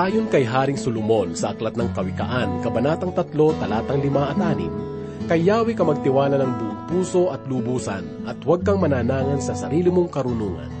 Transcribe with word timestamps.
Ayon 0.00 0.32
kay 0.32 0.48
Haring 0.48 0.80
Solomon 0.80 1.36
sa 1.36 1.52
Aklat 1.52 1.76
ng 1.76 1.92
Kawikaan, 1.92 2.64
Kabanatang 2.64 3.12
3, 3.12 3.36
Talatang 3.36 4.00
5 4.00 4.32
at 4.32 4.38
6, 4.56 5.28
Kay 5.28 5.40
Yahweh 5.44 5.76
ka 5.76 5.84
magtiwala 5.84 6.40
ng 6.40 6.52
buong 6.56 6.80
puso 6.88 7.28
at 7.28 7.44
lubusan 7.44 8.24
at 8.24 8.40
huwag 8.40 8.64
kang 8.64 8.80
mananangan 8.80 9.36
sa 9.44 9.52
sarili 9.52 9.92
mong 9.92 10.08
karunungan. 10.08 10.72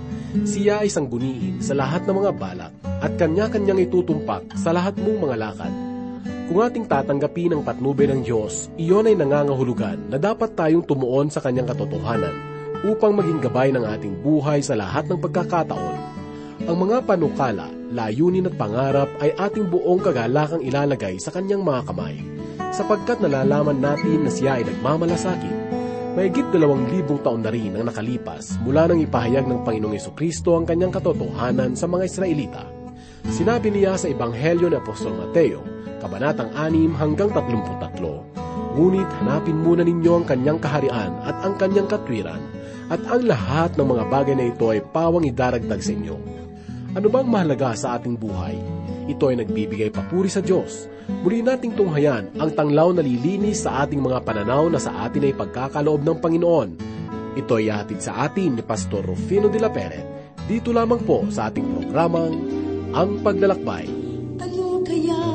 Siya 0.48 0.80
ay 0.80 0.88
sangguniin 0.88 1.60
sa 1.60 1.76
lahat 1.76 2.08
ng 2.08 2.16
mga 2.16 2.32
balak 2.32 2.72
at 3.04 3.12
kanya-kanyang 3.20 3.84
itutumpak 3.84 4.56
sa 4.56 4.72
lahat 4.72 4.96
mong 4.96 5.28
mga 5.28 5.36
lakad. 5.36 5.74
Kung 6.48 6.64
ating 6.64 6.88
tatanggapin 6.88 7.52
ang 7.52 7.60
patnubay 7.60 8.08
ng 8.08 8.24
Diyos, 8.24 8.72
iyon 8.80 9.04
ay 9.04 9.20
nangangahulugan 9.20 10.00
na 10.08 10.16
dapat 10.16 10.56
tayong 10.56 10.88
tumuon 10.88 11.28
sa 11.28 11.44
kanyang 11.44 11.68
katotohanan 11.68 12.32
upang 12.88 13.12
maging 13.12 13.44
gabay 13.44 13.68
ng 13.68 13.84
ating 13.84 14.16
buhay 14.24 14.64
sa 14.64 14.80
lahat 14.80 15.12
ng 15.12 15.20
pagkakataon. 15.20 15.98
Ang 16.64 16.76
mga 16.88 17.04
panukala, 17.04 17.79
layunin 17.90 18.46
at 18.46 18.54
pangarap 18.54 19.10
ay 19.18 19.34
ating 19.34 19.66
buong 19.66 19.98
kagalakang 19.98 20.62
ilalagay 20.62 21.18
sa 21.18 21.34
kanyang 21.34 21.66
mga 21.66 21.90
kamay, 21.90 22.22
sapagkat 22.70 23.18
nalalaman 23.18 23.82
natin 23.82 24.24
na 24.24 24.30
siya 24.30 24.62
ay 24.62 24.64
nagmamalasakit. 24.64 25.56
Mahigit 26.10 26.46
dalawang 26.50 26.90
libong 26.90 27.22
taon 27.22 27.42
na 27.46 27.54
rin 27.54 27.78
ang 27.78 27.86
nakalipas 27.86 28.58
mula 28.66 28.90
nang 28.90 28.98
ipahayag 28.98 29.46
ng 29.46 29.62
Panginoong 29.62 29.94
Yeso 29.94 30.10
Kristo 30.10 30.58
ang 30.58 30.66
kanyang 30.66 30.90
katotohanan 30.90 31.78
sa 31.78 31.86
mga 31.86 32.02
Israelita. 32.06 32.66
Sinabi 33.30 33.70
niya 33.70 33.94
sa 33.94 34.10
Ebanghelyo 34.10 34.66
ni 34.66 34.76
Apostol 34.78 35.14
Mateo, 35.14 35.62
Kabanatang 36.02 36.50
6 36.56 36.98
hanggang 36.98 37.30
33, 37.30 38.74
Ngunit 38.74 39.06
hanapin 39.22 39.58
muna 39.58 39.82
ninyo 39.82 40.22
ang 40.22 40.26
kanyang 40.26 40.58
kaharian 40.62 41.10
at 41.26 41.36
ang 41.42 41.54
kanyang 41.58 41.90
katwiran, 41.90 42.42
at 42.90 43.02
ang 43.06 43.22
lahat 43.22 43.74
ng 43.78 43.86
mga 43.86 44.04
bagay 44.10 44.34
na 44.34 44.50
ito 44.50 44.66
ay 44.70 44.82
pawang 44.90 45.26
idaragdag 45.26 45.78
sa 45.78 45.94
inyo. 45.94 46.39
Ano 46.90 47.06
bang 47.06 47.28
mahalaga 47.30 47.70
sa 47.78 47.94
ating 47.94 48.18
buhay? 48.18 48.58
Ito 49.06 49.30
ay 49.30 49.38
nagbibigay 49.38 49.94
papuri 49.94 50.26
sa 50.26 50.42
Diyos. 50.42 50.90
Muli 51.22 51.38
nating 51.38 51.78
tunghayan 51.78 52.34
ang 52.34 52.50
tanglaw 52.50 52.90
na 52.90 52.98
lilinis 52.98 53.62
sa 53.62 53.86
ating 53.86 54.02
mga 54.02 54.26
pananaw 54.26 54.66
na 54.66 54.82
sa 54.82 55.06
atin 55.06 55.22
ay 55.22 55.34
pagkakaloob 55.38 56.02
ng 56.02 56.18
Panginoon. 56.18 56.70
Ito 57.38 57.62
ay 57.62 57.70
hatid 57.70 58.02
sa 58.02 58.26
atin 58.26 58.58
ni 58.58 58.62
Pastor 58.66 59.06
Rufino 59.06 59.46
de 59.46 59.62
la 59.62 59.70
Peret. 59.70 60.34
Dito 60.50 60.74
lamang 60.74 61.06
po 61.06 61.30
sa 61.30 61.46
ating 61.46 61.62
programang 61.62 62.34
Ang 62.90 63.22
Paglalakbay. 63.22 63.86
Ano 64.42 64.82
kaya 64.82 65.29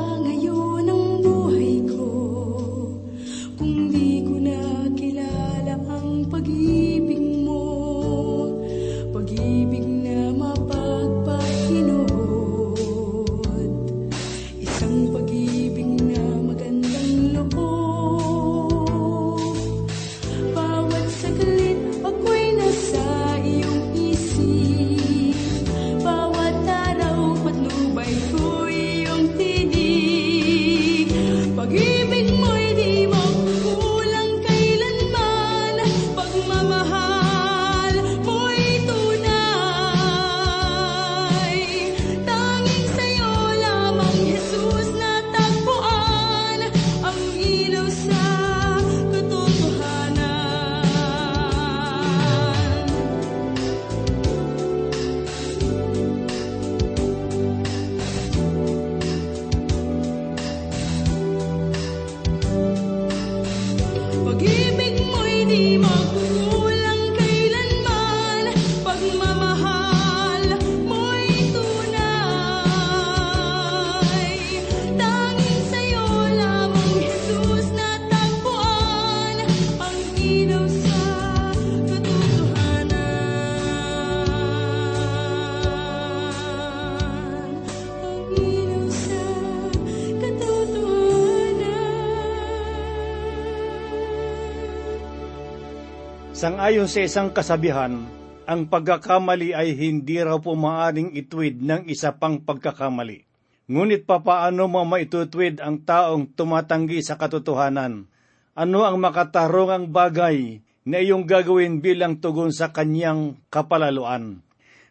Sangayon 96.36 96.84
sa 96.84 97.00
isang 97.00 97.32
kasabihan, 97.32 97.96
ang 98.44 98.68
pagkakamali 98.68 99.56
ay 99.56 99.72
hindi 99.72 100.20
raw 100.20 100.36
po 100.36 100.52
maaring 100.52 101.16
itwid 101.16 101.64
ng 101.64 101.88
isa 101.88 102.12
pang 102.12 102.44
pagkakamali. 102.44 103.24
Ngunit 103.72 104.04
papaano 104.04 104.68
mo 104.68 104.84
maitutwid 104.84 105.64
ang 105.64 105.80
taong 105.80 106.36
tumatanggi 106.36 107.00
sa 107.00 107.16
katotohanan? 107.16 108.04
Ano 108.52 108.84
ang 108.84 109.00
makatarungang 109.00 109.88
bagay 109.88 110.60
na 110.84 111.00
iyong 111.00 111.24
gagawin 111.24 111.80
bilang 111.80 112.20
tugon 112.20 112.52
sa 112.52 112.68
kanyang 112.68 113.40
kapalaluan? 113.48 114.44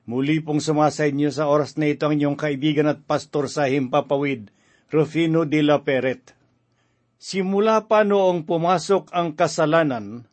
Muli 0.09 0.41
pong 0.41 0.65
sumasay 0.65 1.13
niyo 1.13 1.29
sa 1.29 1.45
oras 1.45 1.77
na 1.77 1.93
ito 1.93 2.09
ang 2.09 2.17
inyong 2.17 2.41
kaibigan 2.41 2.89
at 2.89 3.05
pastor 3.05 3.53
sa 3.53 3.69
Himpapawid, 3.69 4.49
Rufino 4.89 5.45
de 5.45 5.61
la 5.61 5.85
Peret. 5.85 6.33
Simula 7.21 7.85
pa 7.85 8.01
noong 8.01 8.49
pumasok 8.49 9.13
ang 9.13 9.37
kasalanan, 9.37 10.25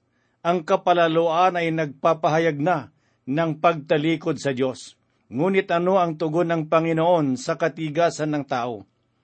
ang 0.42 0.66
kapalaluan 0.66 1.54
ay 1.54 1.70
nagpapahayag 1.70 2.58
na 2.58 2.90
ng 3.30 3.62
pagtalikod 3.62 4.42
sa 4.42 4.50
Diyos. 4.50 4.98
Ngunit 5.30 5.70
ano 5.70 6.02
ang 6.02 6.18
tugon 6.18 6.50
ng 6.50 6.62
Panginoon 6.66 7.38
sa 7.38 7.54
katigasan 7.54 8.34
ng 8.34 8.44
tao? 8.44 8.82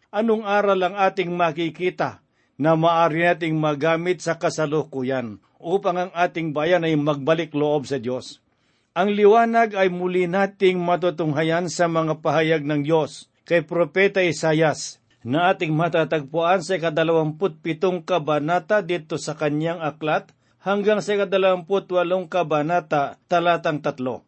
Anong 0.09 0.47
aral 0.47 0.81
ang 0.81 0.95
ating 0.97 1.35
makikita 1.35 2.25
na 2.57 2.79
maaari 2.79 3.29
nating 3.29 3.59
magamit 3.59 4.25
sa 4.25 4.39
kasalukuyan 4.41 5.43
upang 5.61 6.09
ang 6.09 6.13
ating 6.15 6.55
bayan 6.55 6.87
ay 6.87 6.97
magbalik 6.97 7.53
loob 7.53 7.85
sa 7.85 8.01
Diyos? 8.01 8.41
Ang 8.97 9.13
liwanag 9.13 9.75
ay 9.75 9.93
muli 9.93 10.25
nating 10.31 10.81
matutunghayan 10.81 11.69
sa 11.69 11.91
mga 11.91 12.25
pahayag 12.25 12.63
ng 12.65 12.87
Diyos 12.87 13.29
kay 13.45 13.67
Propeta 13.67 14.23
Isayas 14.25 15.03
na 15.27 15.51
ating 15.51 15.75
matatagpuan 15.75 16.63
sa 16.63 16.79
ikadalawamput 16.79 17.59
pitong 17.61 18.07
kabanata 18.07 18.81
dito 18.81 19.19
sa 19.21 19.35
kanyang 19.37 19.83
aklat 19.83 20.31
hanggang 20.63 20.99
sa 21.03 21.15
ikadalawamput 21.15 21.91
walong 21.91 22.27
kabanata 22.27 23.19
talatang 23.31 23.83
tatlo. 23.83 24.27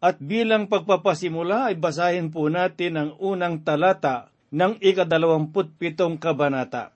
At 0.00 0.20
bilang 0.20 0.68
pagpapasimula 0.68 1.72
ay 1.72 1.76
basahin 1.80 2.28
po 2.28 2.52
natin 2.52 3.00
ang 3.00 3.10
unang 3.16 3.64
talata 3.64 4.28
ng 4.52 4.78
ikadalawamput 4.78 5.80
pitong 5.80 6.20
kabanata. 6.20 6.92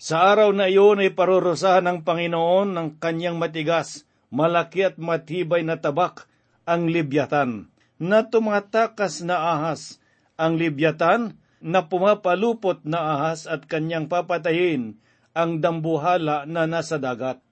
Sa 0.00 0.32
araw 0.32 0.50
na 0.56 0.66
iyon 0.66 1.04
ay 1.04 1.12
parurusahan 1.12 1.84
ng 1.84 1.98
Panginoon 2.08 2.72
ng 2.72 2.88
kanyang 2.96 3.36
matigas, 3.36 4.08
malaki 4.32 4.88
at 4.88 4.96
matibay 4.96 5.60
na 5.60 5.76
tabak, 5.76 6.24
ang 6.64 6.88
libyatan, 6.88 7.68
na 8.00 8.24
tumatakas 8.24 9.20
na 9.20 9.36
ahas, 9.36 10.00
ang 10.40 10.56
libyatan 10.56 11.36
na 11.60 11.84
pumapalupot 11.84 12.80
na 12.88 13.20
ahas 13.20 13.44
at 13.44 13.68
kanyang 13.68 14.08
papatayin 14.08 14.96
ang 15.36 15.60
dambuhala 15.60 16.48
na 16.48 16.64
nasa 16.64 16.96
dagat. 16.96 17.44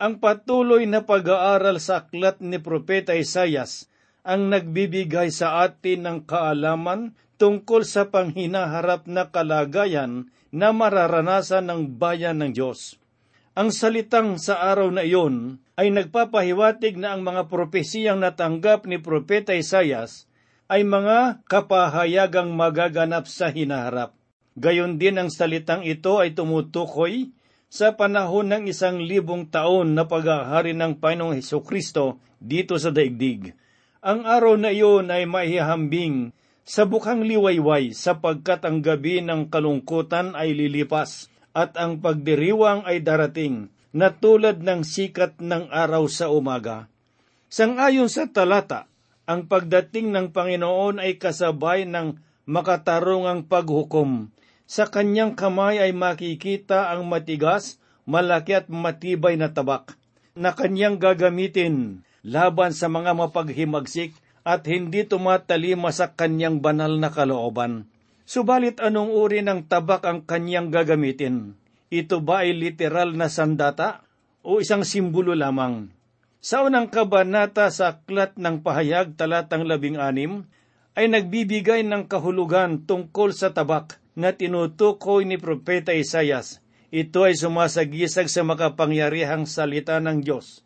Ang 0.00 0.16
patuloy 0.16 0.88
na 0.88 1.04
pag-aaral 1.04 1.76
sa 1.76 2.00
aklat 2.00 2.40
ni 2.40 2.56
Propeta 2.56 3.12
Isayas 3.12 3.84
ang 4.24 4.48
nagbibigay 4.48 5.28
sa 5.28 5.60
atin 5.60 6.08
ng 6.08 6.18
kaalaman 6.24 7.12
tungkol 7.36 7.84
sa 7.84 8.08
panghinaharap 8.08 9.04
na 9.04 9.28
kalagayan 9.28 10.32
na 10.48 10.72
mararanasan 10.72 11.68
ng 11.68 12.00
bayan 12.00 12.40
ng 12.40 12.56
Diyos. 12.56 12.96
Ang 13.52 13.76
salitang 13.76 14.40
sa 14.40 14.72
araw 14.72 14.88
na 14.88 15.04
iyon 15.04 15.60
ay 15.76 15.92
nagpapahiwatig 15.92 16.96
na 16.96 17.12
ang 17.12 17.20
mga 17.20 17.52
propesiyang 17.52 18.24
natanggap 18.24 18.88
ni 18.88 18.96
Propeta 18.96 19.52
Isayas 19.52 20.24
ay 20.72 20.80
mga 20.80 21.44
kapahayagang 21.44 22.56
magaganap 22.56 23.28
sa 23.28 23.52
hinaharap. 23.52 24.16
Gayon 24.56 24.96
din 24.96 25.20
ang 25.20 25.28
salitang 25.28 25.84
ito 25.84 26.16
ay 26.24 26.32
tumutukoy 26.32 27.36
sa 27.70 27.94
panahon 27.94 28.50
ng 28.50 28.66
isang 28.66 28.98
libong 28.98 29.46
taon 29.46 29.94
na 29.94 30.02
paghahari 30.02 30.74
ng 30.74 30.98
Panginoong 30.98 31.38
Heso 31.38 31.62
Kristo 31.62 32.18
dito 32.42 32.74
sa 32.82 32.90
daigdig. 32.90 33.54
Ang 34.02 34.26
araw 34.26 34.58
na 34.58 34.74
iyon 34.74 35.06
ay 35.14 35.30
maihahambing 35.30 36.34
sa 36.66 36.82
bukhang 36.82 37.22
liwayway 37.22 37.94
sapagkat 37.94 38.66
ang 38.66 38.82
gabi 38.82 39.22
ng 39.22 39.46
kalungkutan 39.54 40.34
ay 40.34 40.50
lilipas 40.50 41.30
at 41.54 41.78
ang 41.78 42.02
pagdiriwang 42.02 42.82
ay 42.90 43.06
darating 43.06 43.70
na 43.94 44.10
tulad 44.10 44.62
ng 44.66 44.82
sikat 44.82 45.38
ng 45.38 45.70
araw 45.70 46.10
sa 46.10 46.26
umaga. 46.26 46.90
Sangayon 47.50 48.10
sa 48.10 48.26
talata, 48.30 48.90
ang 49.30 49.46
pagdating 49.46 50.10
ng 50.10 50.26
Panginoon 50.34 50.98
ay 50.98 51.22
kasabay 51.22 51.86
ng 51.86 52.18
makatarungang 52.50 53.46
paghukom. 53.46 54.30
Sa 54.70 54.86
kanyang 54.86 55.34
kamay 55.34 55.82
ay 55.82 55.90
makikita 55.90 56.94
ang 56.94 57.10
matigas, 57.10 57.82
malaki 58.06 58.54
at 58.54 58.70
matibay 58.70 59.34
na 59.34 59.50
tabak 59.50 59.98
na 60.38 60.54
kanyang 60.54 61.02
gagamitin 61.02 62.06
laban 62.22 62.70
sa 62.70 62.86
mga 62.86 63.18
mapaghimagsik 63.18 64.14
at 64.46 64.62
hindi 64.70 65.02
tumatalima 65.02 65.90
sa 65.90 66.14
kanyang 66.14 66.62
banal 66.62 67.02
na 67.02 67.10
kalooban. 67.10 67.90
Subalit 68.22 68.78
anong 68.78 69.10
uri 69.10 69.42
ng 69.42 69.66
tabak 69.66 70.06
ang 70.06 70.22
kanyang 70.22 70.70
gagamitin? 70.70 71.58
Ito 71.90 72.22
ba 72.22 72.46
ay 72.46 72.54
literal 72.54 73.18
na 73.18 73.26
sandata 73.26 74.06
o 74.46 74.62
isang 74.62 74.86
simbolo 74.86 75.34
lamang? 75.34 75.90
Sa 76.38 76.62
unang 76.62 76.94
kabanata 76.94 77.74
sa 77.74 77.98
aklat 77.98 78.38
ng 78.38 78.62
pahayag 78.62 79.18
talatang 79.18 79.66
labing 79.66 79.98
anim, 79.98 80.46
ay 80.94 81.10
nagbibigay 81.10 81.82
ng 81.82 82.06
kahulugan 82.06 82.86
tungkol 82.86 83.34
sa 83.34 83.50
tabak 83.50 83.99
na 84.20 84.36
tinutukoy 84.36 85.24
ni 85.24 85.40
Propeta 85.40 85.96
Isayas. 85.96 86.60
Ito 86.92 87.24
ay 87.24 87.40
sumasagisag 87.40 88.28
sa 88.28 88.44
makapangyarihang 88.44 89.48
salita 89.48 89.96
ng 89.96 90.20
Diyos. 90.20 90.60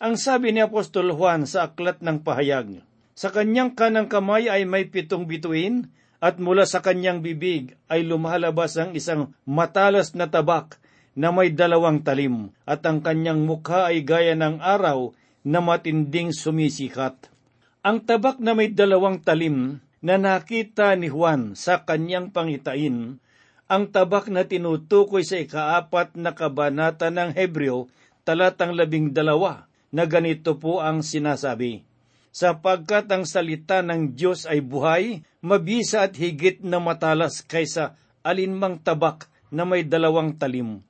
Ang 0.00 0.16
sabi 0.16 0.56
ni 0.56 0.64
Apostol 0.64 1.12
Juan 1.12 1.44
sa 1.44 1.68
aklat 1.68 2.00
ng 2.00 2.24
pahayag, 2.24 2.80
sa 3.14 3.28
kanyang 3.30 3.76
kanang 3.76 4.08
kamay 4.08 4.48
ay 4.48 4.64
may 4.64 4.88
pitong 4.88 5.28
bituin 5.28 5.92
at 6.24 6.40
mula 6.40 6.64
sa 6.64 6.80
kanyang 6.80 7.20
bibig 7.20 7.76
ay 7.92 8.02
lumalabas 8.02 8.80
ang 8.80 8.96
isang 8.96 9.36
matalas 9.44 10.16
na 10.16 10.32
tabak 10.32 10.80
na 11.14 11.30
may 11.30 11.54
dalawang 11.54 12.02
talim, 12.02 12.50
at 12.66 12.82
ang 12.82 12.98
kanyang 12.98 13.46
mukha 13.46 13.86
ay 13.86 14.02
gaya 14.02 14.34
ng 14.34 14.58
araw 14.58 15.14
na 15.46 15.62
matinding 15.62 16.34
sumisikat. 16.34 17.30
Ang 17.86 18.02
tabak 18.02 18.42
na 18.42 18.56
may 18.56 18.74
dalawang 18.74 19.22
talim 19.22 19.78
na 20.04 20.20
nakita 20.20 20.92
ni 21.00 21.08
Juan 21.08 21.56
sa 21.56 21.88
kanyang 21.88 22.28
pangitain, 22.28 23.16
ang 23.64 23.84
tabak 23.88 24.28
na 24.28 24.44
tinutukoy 24.44 25.24
sa 25.24 25.40
ikaapat 25.40 26.20
na 26.20 26.36
kabanata 26.36 27.08
ng 27.08 27.32
Hebreo, 27.32 27.88
talatang 28.28 28.76
labing 28.76 29.16
dalawa, 29.16 29.64
na 29.88 30.04
ganito 30.04 30.60
po 30.60 30.84
ang 30.84 31.00
sinasabi 31.00 31.94
sapagkat 32.34 33.06
ang 33.14 33.22
salita 33.22 33.78
ng 33.86 34.18
Diyos 34.18 34.50
ay 34.50 34.58
buhay, 34.58 35.22
mabisa 35.38 36.10
at 36.10 36.18
higit 36.18 36.66
na 36.66 36.82
matalas 36.82 37.46
kaysa 37.46 37.94
alinmang 38.26 38.82
tabak 38.82 39.30
na 39.54 39.62
may 39.62 39.86
dalawang 39.86 40.34
talim, 40.34 40.82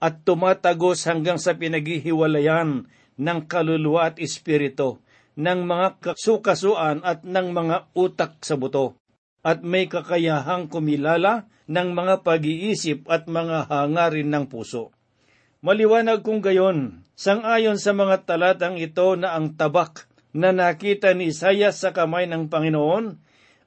at 0.00 0.24
tumatagos 0.24 1.04
hanggang 1.04 1.36
sa 1.36 1.52
pinaghihiwalayan 1.52 2.88
ng 3.20 3.40
kaluluwa 3.44 4.08
at 4.08 4.16
espiritu, 4.16 4.96
ng 5.36 5.60
mga 5.68 5.88
kasukasuan 6.00 7.04
at 7.04 7.22
ng 7.22 7.52
mga 7.52 7.92
utak 7.92 8.40
sa 8.40 8.56
buto, 8.56 8.96
at 9.44 9.60
may 9.60 9.86
kakayahang 9.86 10.66
kumilala 10.72 11.46
ng 11.68 11.88
mga 11.92 12.24
pag-iisip 12.24 13.04
at 13.06 13.28
mga 13.28 13.68
hangarin 13.68 14.32
ng 14.32 14.44
puso. 14.48 14.90
Maliwanag 15.60 16.24
kung 16.24 16.40
gayon, 16.40 17.04
sangayon 17.14 17.76
sa 17.76 17.92
mga 17.92 18.24
talatang 18.24 18.80
ito 18.80 19.14
na 19.14 19.36
ang 19.36 19.54
tabak 19.54 20.08
na 20.36 20.52
nakita 20.52 21.16
ni 21.16 21.32
Isayas 21.32 21.80
sa 21.80 21.92
kamay 21.96 22.28
ng 22.28 22.52
Panginoon 22.52 23.16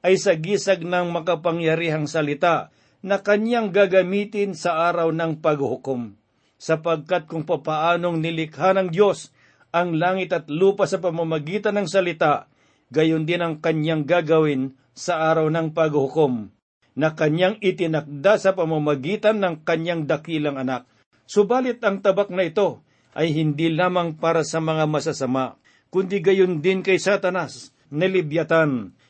ay 0.06 0.16
sa 0.16 0.38
gisag 0.38 0.86
ng 0.86 1.12
makapangyarihang 1.12 2.08
salita 2.08 2.72
na 3.02 3.20
kanyang 3.20 3.72
gagamitin 3.72 4.56
sa 4.56 4.88
araw 4.92 5.12
ng 5.12 5.40
paghukom. 5.40 6.16
Sapagkat 6.60 7.28
kung 7.28 7.48
papaanong 7.48 8.20
nilikha 8.20 8.76
ng 8.76 8.92
Diyos 8.92 9.32
ang 9.70 9.98
langit 9.98 10.34
at 10.34 10.50
lupa 10.50 10.90
sa 10.90 10.98
pamamagitan 10.98 11.78
ng 11.78 11.88
salita, 11.90 12.50
gayon 12.90 13.26
din 13.30 13.42
ang 13.42 13.62
kanyang 13.62 14.06
gagawin 14.06 14.74
sa 14.98 15.30
araw 15.30 15.48
ng 15.54 15.72
paghukom, 15.78 16.50
na 16.98 17.14
kanyang 17.14 17.56
itinakda 17.62 18.42
sa 18.42 18.52
pamamagitan 18.58 19.38
ng 19.40 19.62
kanyang 19.64 20.10
dakilang 20.10 20.58
anak. 20.58 20.90
Subalit 21.30 21.80
ang 21.86 22.02
tabak 22.02 22.34
na 22.34 22.50
ito 22.50 22.82
ay 23.14 23.30
hindi 23.32 23.70
lamang 23.70 24.18
para 24.18 24.42
sa 24.42 24.58
mga 24.58 24.90
masasama, 24.90 25.56
kundi 25.94 26.20
gayon 26.20 26.60
din 26.60 26.82
kay 26.82 26.98
Satanas, 26.98 27.74
na 27.90 28.10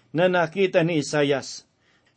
na 0.10 0.26
nakita 0.26 0.82
ni 0.84 1.04
Isayas. 1.04 1.68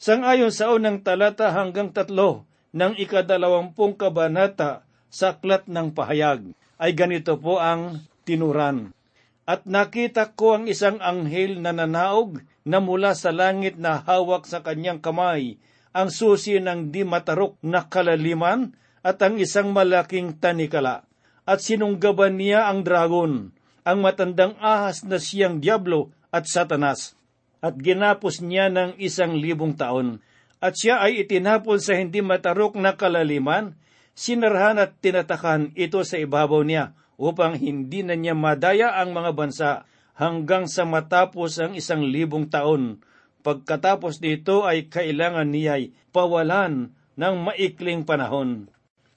Sangayon 0.02 0.50
sa 0.50 0.74
unang 0.74 1.06
talata 1.06 1.54
hanggang 1.54 1.94
tatlo 1.94 2.42
ng 2.74 2.98
ikadalawampung 2.98 3.94
kabanata 3.94 4.82
sa 5.12 5.36
aklat 5.36 5.68
ng 5.68 5.94
pahayag, 5.94 6.56
ay 6.80 6.90
ganito 6.96 7.38
po 7.38 7.62
ang 7.62 8.02
tinuran. 8.24 8.94
At 9.42 9.66
nakita 9.66 10.38
ko 10.38 10.58
ang 10.58 10.70
isang 10.70 11.02
anghel 11.02 11.58
na 11.58 11.74
nanaog 11.74 12.42
na 12.62 12.78
mula 12.78 13.18
sa 13.18 13.34
langit 13.34 13.74
na 13.74 13.98
hawak 13.98 14.46
sa 14.46 14.62
kanyang 14.62 15.02
kamay 15.02 15.58
ang 15.92 16.08
susi 16.08 16.56
ng 16.56 16.88
di 16.88 17.04
matarok 17.04 17.60
na 17.60 17.84
kalaliman 17.84 18.72
at 19.04 19.20
ang 19.20 19.36
isang 19.36 19.76
malaking 19.76 20.40
tanikala. 20.40 21.04
At 21.42 21.60
sinunggaban 21.60 22.38
niya 22.38 22.70
ang 22.70 22.86
dragon, 22.86 23.52
ang 23.82 23.98
matandang 24.00 24.56
ahas 24.62 25.02
na 25.02 25.18
siyang 25.18 25.58
Diablo 25.58 26.14
at 26.30 26.46
Satanas, 26.46 27.18
at 27.60 27.74
ginapos 27.76 28.40
niya 28.40 28.70
ng 28.70 28.96
isang 29.02 29.36
libong 29.36 29.74
taon. 29.74 30.22
At 30.62 30.78
siya 30.78 31.02
ay 31.02 31.26
itinapon 31.26 31.82
sa 31.82 31.98
hindi 31.98 32.22
matarok 32.22 32.78
na 32.78 32.94
kalaliman, 32.94 33.74
sinarhan 34.14 34.78
at 34.78 35.02
tinatakan 35.02 35.74
ito 35.74 35.98
sa 36.06 36.16
ibabaw 36.16 36.62
niya 36.62 36.94
upang 37.22 37.54
hindi 37.54 38.02
na 38.02 38.18
niya 38.18 38.34
madaya 38.34 38.98
ang 38.98 39.14
mga 39.14 39.30
bansa 39.38 39.70
hanggang 40.18 40.66
sa 40.66 40.82
matapos 40.82 41.62
ang 41.62 41.78
isang 41.78 42.02
libong 42.02 42.50
taon. 42.50 42.98
Pagkatapos 43.46 44.18
nito 44.18 44.66
ay 44.66 44.90
kailangan 44.90 45.54
niya'y 45.54 45.94
pawalan 46.10 46.90
ng 47.14 47.34
maikling 47.46 48.02
panahon. 48.02 48.66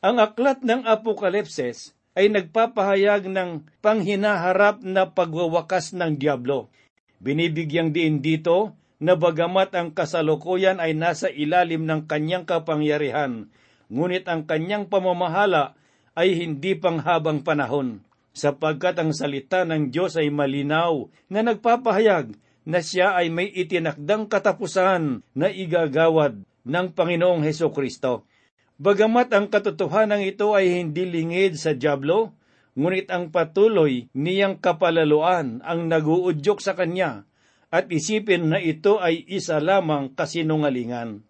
Ang 0.06 0.22
aklat 0.22 0.62
ng 0.62 0.86
Apokalipses 0.86 1.98
ay 2.14 2.30
nagpapahayag 2.30 3.26
ng 3.26 3.66
panghinaharap 3.82 4.86
na 4.86 5.10
pagwawakas 5.10 5.98
ng 5.98 6.22
Diablo. 6.22 6.70
Binibigyang 7.18 7.90
diin 7.90 8.22
dito 8.22 8.78
na 9.02 9.18
bagamat 9.18 9.74
ang 9.74 9.90
kasalukuyan 9.92 10.78
ay 10.78 10.94
nasa 10.94 11.28
ilalim 11.28 11.90
ng 11.90 12.06
kanyang 12.06 12.46
kapangyarihan, 12.48 13.50
ngunit 13.90 14.30
ang 14.30 14.46
kanyang 14.48 14.88
pamamahala 14.88 15.76
ay 16.16 16.32
hindi 16.32 16.80
panghabang 16.80 17.44
panahon, 17.44 18.05
sapagkat 18.36 19.00
ang 19.00 19.16
salita 19.16 19.64
ng 19.64 19.90
Diyos 19.96 20.20
ay 20.20 20.28
malinaw 20.28 21.08
na 21.32 21.40
nagpapahayag 21.40 22.36
na 22.68 22.84
siya 22.84 23.16
ay 23.16 23.32
may 23.32 23.48
itinakdang 23.48 24.28
katapusan 24.28 25.24
na 25.32 25.48
igagawad 25.48 26.44
ng 26.68 26.88
Panginoong 26.92 27.48
Heso 27.48 27.72
Kristo. 27.72 28.28
Bagamat 28.76 29.32
ang 29.32 29.48
katotohanan 29.48 30.20
ito 30.20 30.52
ay 30.52 30.84
hindi 30.84 31.08
lingid 31.08 31.56
sa 31.56 31.72
Diablo, 31.72 32.36
ngunit 32.76 33.08
ang 33.08 33.32
patuloy 33.32 34.12
niyang 34.12 34.60
kapalaluan 34.60 35.64
ang 35.64 35.88
naguudyok 35.88 36.60
sa 36.60 36.76
kanya 36.76 37.24
at 37.72 37.88
isipin 37.88 38.52
na 38.52 38.60
ito 38.60 39.00
ay 39.00 39.24
isa 39.32 39.64
lamang 39.64 40.12
kasinungalingan. 40.12 41.24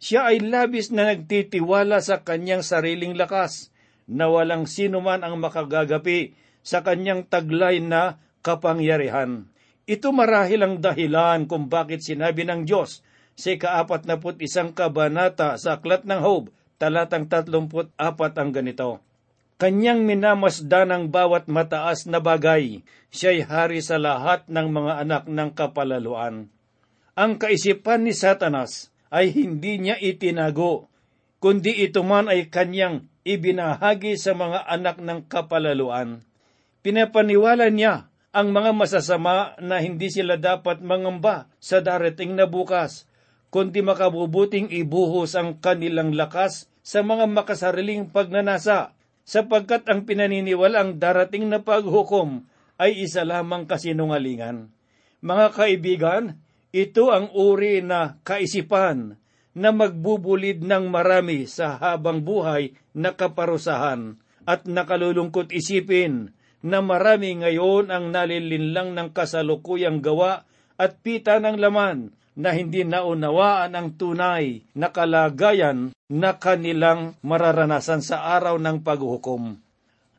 Siya 0.00 0.32
ay 0.32 0.40
labis 0.40 0.88
na 0.88 1.12
nagtitiwala 1.12 2.00
sa 2.00 2.24
kanyang 2.24 2.64
sariling 2.64 3.12
lakas 3.12 3.68
na 4.08 4.30
walang 4.30 4.64
sino 4.64 5.02
man 5.02 5.20
ang 5.20 5.36
makagagapi 5.36 6.45
sa 6.66 6.82
kanyang 6.82 7.22
taglay 7.30 7.78
na 7.78 8.18
kapangyarihan. 8.42 9.46
Ito 9.86 10.10
marahil 10.10 10.66
ang 10.66 10.74
dahilan 10.82 11.46
kung 11.46 11.70
bakit 11.70 12.02
sinabi 12.02 12.42
ng 12.42 12.66
Diyos 12.66 13.06
sa 13.38 13.54
ikaapat 13.54 14.10
na 14.10 14.18
isang 14.42 14.74
kabanata 14.74 15.54
sa 15.62 15.78
Aklat 15.78 16.02
ng 16.02 16.18
Hob 16.18 16.50
talatang 16.82 17.30
34 17.30 17.94
ang 18.34 18.50
ganito. 18.50 18.98
Kanyang 19.56 20.04
minamasdan 20.04 20.92
ang 20.92 21.04
bawat 21.08 21.48
mataas 21.48 22.04
na 22.04 22.20
bagay, 22.20 22.84
siya'y 23.08 23.46
hari 23.46 23.80
sa 23.80 23.96
lahat 23.96 24.44
ng 24.52 24.68
mga 24.68 24.92
anak 25.06 25.24
ng 25.30 25.50
kapalaluan. 25.56 26.52
Ang 27.16 27.40
kaisipan 27.40 28.04
ni 28.04 28.12
Satanas 28.12 28.92
ay 29.08 29.32
hindi 29.32 29.80
niya 29.80 29.96
itinago, 29.96 30.92
kundi 31.40 31.72
ito 31.72 32.04
man 32.04 32.28
ay 32.28 32.52
kanyang 32.52 33.08
ibinahagi 33.24 34.20
sa 34.20 34.36
mga 34.36 34.68
anak 34.68 35.00
ng 35.00 35.24
kapalaluan. 35.24 36.25
Pinapaniwala 36.86 37.66
niya 37.74 38.14
ang 38.30 38.54
mga 38.54 38.70
masasama 38.70 39.58
na 39.58 39.82
hindi 39.82 40.06
sila 40.06 40.38
dapat 40.38 40.86
mangamba 40.86 41.50
sa 41.58 41.82
darating 41.82 42.38
na 42.38 42.46
bukas 42.46 43.10
kundi 43.50 43.82
makabubuting 43.82 44.70
ibuhos 44.70 45.34
ang 45.34 45.58
kanilang 45.58 46.14
lakas 46.14 46.70
sa 46.86 47.02
mga 47.02 47.26
makasariling 47.26 48.14
pagnanasa, 48.14 48.94
sapagkat 49.26 49.82
ang 49.90 50.06
pinaniniwalang 50.06 51.02
darating 51.02 51.50
na 51.50 51.58
paghukom 51.58 52.46
ay 52.78 53.02
isa 53.02 53.26
lamang 53.26 53.66
kasinungalingan. 53.66 54.70
Mga 55.26 55.46
kaibigan, 55.58 56.24
Ito 56.70 57.10
ang 57.10 57.34
uri 57.34 57.82
na 57.82 58.22
kaisipan 58.22 59.18
na 59.58 59.74
magbubulid 59.74 60.62
ng 60.62 60.86
marami 60.86 61.50
sa 61.50 61.82
habang 61.82 62.22
buhay 62.22 62.78
na 62.94 63.16
kaparusahan 63.16 64.22
at 64.46 64.68
nakalulungkot 64.70 65.50
isipin 65.50 66.36
na 66.66 66.82
marami 66.82 67.38
ngayon 67.38 67.94
ang 67.94 68.10
nalilinlang 68.10 68.98
ng 68.98 69.14
kasalukuyang 69.14 70.02
gawa 70.02 70.42
at 70.74 70.98
pita 70.98 71.38
ng 71.38 71.62
laman 71.62 72.10
na 72.34 72.50
hindi 72.52 72.82
naunawaan 72.82 73.72
ang 73.72 73.94
tunay 73.94 74.66
na 74.74 74.90
kalagayan 74.90 75.94
na 76.10 76.36
kanilang 76.36 77.14
mararanasan 77.22 78.02
sa 78.02 78.34
araw 78.34 78.58
ng 78.58 78.82
paghuhukom. 78.82 79.62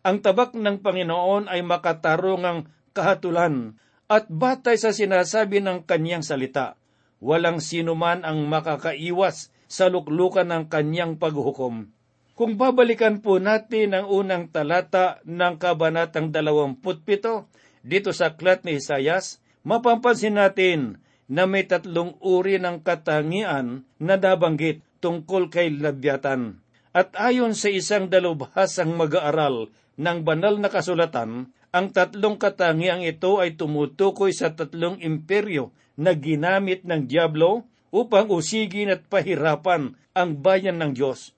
Ang 0.08 0.18
tabak 0.24 0.56
ng 0.56 0.80
Panginoon 0.80 1.52
ay 1.52 1.62
makatarungang 1.68 2.72
kahatulan 2.96 3.76
at 4.08 4.32
batay 4.32 4.80
sa 4.80 4.96
sinasabi 4.96 5.60
ng 5.60 5.84
kanyang 5.84 6.24
salita 6.24 6.80
walang 7.18 7.58
sinuman 7.62 8.22
ang 8.22 8.46
makakaiwas 8.46 9.50
sa 9.68 9.90
luklukan 9.92 10.48
ng 10.48 10.64
kanyang 10.72 11.20
paghukom. 11.20 11.92
Kung 12.38 12.54
babalikan 12.54 13.18
po 13.18 13.42
natin 13.42 13.98
ang 13.98 14.06
unang 14.14 14.54
talata 14.54 15.18
ng 15.26 15.58
Kabanatang 15.58 16.30
27 16.30 17.50
dito 17.82 18.14
sa 18.14 18.30
Aklat 18.30 18.62
ni 18.62 18.78
Isayas, 18.78 19.42
mapapansin 19.66 20.38
natin 20.38 21.02
na 21.26 21.50
may 21.50 21.66
tatlong 21.66 22.14
uri 22.22 22.62
ng 22.62 22.86
katangian 22.86 23.90
na 23.98 24.16
nabanggit 24.22 24.86
tungkol 25.02 25.50
kay 25.50 25.82
Labyatan. 25.82 26.62
At 26.94 27.18
ayon 27.18 27.58
sa 27.58 27.74
isang 27.74 28.06
dalubhasang 28.06 28.94
mag-aaral 28.94 29.74
ng 29.98 30.20
banal 30.22 30.62
na 30.62 30.70
kasulatan, 30.70 31.50
ang 31.74 31.88
tatlong 31.90 32.38
katangiang 32.38 33.02
ito 33.02 33.42
ay 33.42 33.58
tumutukoy 33.58 34.30
sa 34.30 34.54
tatlong 34.54 35.02
imperyo 35.02 35.74
na 35.98 36.14
ginamit 36.14 36.86
ng 36.86 37.10
Diablo 37.10 37.66
upang 37.90 38.30
usigin 38.30 38.94
at 38.94 39.10
pahirapan 39.10 39.98
ang 40.14 40.38
bayan 40.38 40.78
ng 40.78 40.94
Diyos. 40.94 41.34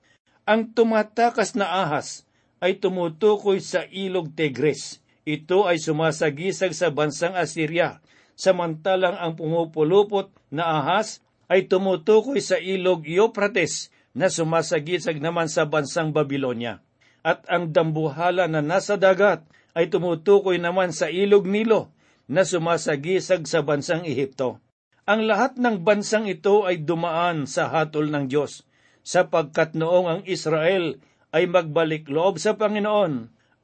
Ang 0.48 0.72
tumatakas 0.72 1.52
na 1.56 1.68
ahas 1.84 2.24
ay 2.60 2.80
tumutukoy 2.80 3.60
sa 3.60 3.84
ilog 3.88 4.32
Tigris. 4.36 5.00
Ito 5.28 5.68
ay 5.68 5.76
sumasagisag 5.76 6.72
sa 6.72 6.88
bansang 6.88 7.36
Assyria, 7.36 8.00
samantalang 8.36 9.20
ang 9.20 9.36
pumupulupot 9.36 10.32
na 10.48 10.80
ahas 10.80 11.20
ay 11.52 11.68
tumutukoy 11.68 12.40
sa 12.40 12.56
ilog 12.56 13.04
Euphrates 13.04 13.92
na 14.16 14.32
sumasagisag 14.32 15.20
naman 15.20 15.46
sa 15.46 15.68
bansang 15.68 16.10
Babylonia. 16.10 16.80
At 17.20 17.44
ang 17.52 17.68
dambuhala 17.70 18.48
na 18.48 18.64
nasa 18.64 18.96
dagat 18.96 19.44
ay 19.76 19.92
tumutukoy 19.92 20.56
naman 20.56 20.90
sa 20.90 21.12
ilog 21.12 21.44
Nilo 21.44 21.92
na 22.30 22.48
sumasagisag 22.48 23.44
sa 23.44 23.60
bansang 23.60 24.08
Ehipto. 24.08 24.58
Ang 25.04 25.26
lahat 25.26 25.58
ng 25.58 25.82
bansang 25.82 26.30
ito 26.30 26.64
ay 26.64 26.80
dumaan 26.80 27.44
sa 27.44 27.66
hatol 27.68 28.08
ng 28.08 28.30
Diyos, 28.30 28.62
sapagkat 29.10 29.74
noong 29.74 30.06
ang 30.06 30.22
Israel 30.30 31.02
ay 31.34 31.50
magbalik 31.50 32.06
loob 32.06 32.38
sa 32.38 32.54
Panginoon, 32.54 33.12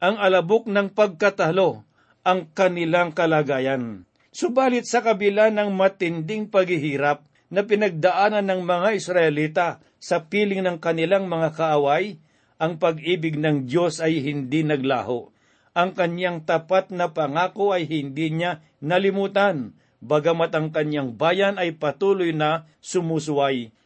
ang 0.03 0.17
alabok 0.19 0.67
ng 0.67 0.91
pagkatalo, 0.91 1.87
ang 2.26 2.50
kanilang 2.50 3.15
kalagayan. 3.15 4.03
Subalit 4.35 4.91
sa 4.91 5.07
kabila 5.07 5.55
ng 5.55 5.71
matinding 5.71 6.50
paghihirap 6.50 7.23
na 7.55 7.62
pinagdaanan 7.62 8.43
ng 8.43 8.61
mga 8.67 8.88
Israelita 8.99 9.67
sa 10.03 10.26
piling 10.26 10.67
ng 10.67 10.83
kanilang 10.83 11.31
mga 11.31 11.55
kaaway, 11.55 12.19
ang 12.59 12.83
pag-ibig 12.83 13.38
ng 13.38 13.71
Diyos 13.71 14.03
ay 14.03 14.19
hindi 14.19 14.67
naglaho 14.67 15.31
ang 15.76 15.93
kanyang 15.93 16.49
tapat 16.49 16.88
na 16.88 17.12
pangako 17.12 17.76
ay 17.76 17.85
hindi 17.85 18.33
niya 18.33 18.65
nalimutan, 18.81 19.76
bagamat 20.00 20.57
ang 20.57 20.73
kanyang 20.73 21.12
bayan 21.21 21.61
ay 21.61 21.76
patuloy 21.76 22.33
na 22.33 22.65
sumusuway. 22.81 23.76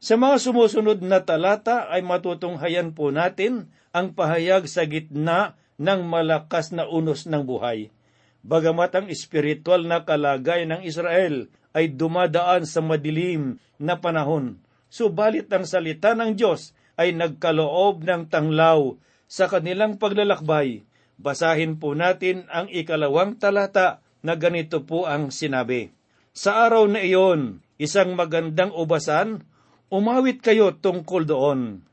Sa 0.00 0.14
mga 0.14 0.36
sumusunod 0.40 1.02
na 1.02 1.22
talata 1.22 1.90
ay 1.90 2.00
matutunghayan 2.02 2.94
po 2.94 3.10
natin 3.14 3.70
ang 3.94 4.14
pahayag 4.14 4.66
sa 4.66 4.86
gitna 4.88 5.58
ng 5.78 6.06
malakas 6.06 6.70
na 6.70 6.86
unos 6.86 7.26
ng 7.26 7.42
buhay. 7.42 7.90
Bagamat 8.44 8.92
ang 8.94 9.06
espiritual 9.08 9.86
na 9.88 10.04
kalagay 10.04 10.68
ng 10.68 10.84
Israel 10.84 11.48
ay 11.72 11.94
dumadaan 11.94 12.68
sa 12.68 12.84
madilim 12.84 13.58
na 13.80 13.98
panahon, 13.98 14.60
subalit 14.92 15.50
ang 15.50 15.66
salita 15.66 16.14
ng 16.14 16.36
Diyos 16.36 16.76
ay 16.94 17.16
nagkaloob 17.16 18.06
ng 18.06 18.30
tanglaw 18.30 18.94
sa 19.26 19.50
kanilang 19.50 19.98
paglalakbay 19.98 20.84
Basahin 21.14 21.78
po 21.78 21.94
natin 21.94 22.50
ang 22.50 22.66
ikalawang 22.66 23.38
talata 23.38 24.02
na 24.24 24.34
ganito 24.34 24.82
po 24.82 25.06
ang 25.06 25.30
sinabi. 25.30 25.94
Sa 26.34 26.66
araw 26.66 26.90
na 26.90 27.04
iyon, 27.04 27.62
isang 27.78 28.18
magandang 28.18 28.74
ubasan, 28.74 29.46
umawit 29.92 30.40
kayo 30.40 30.76
tungkol 30.76 31.28
doon. 31.28 31.84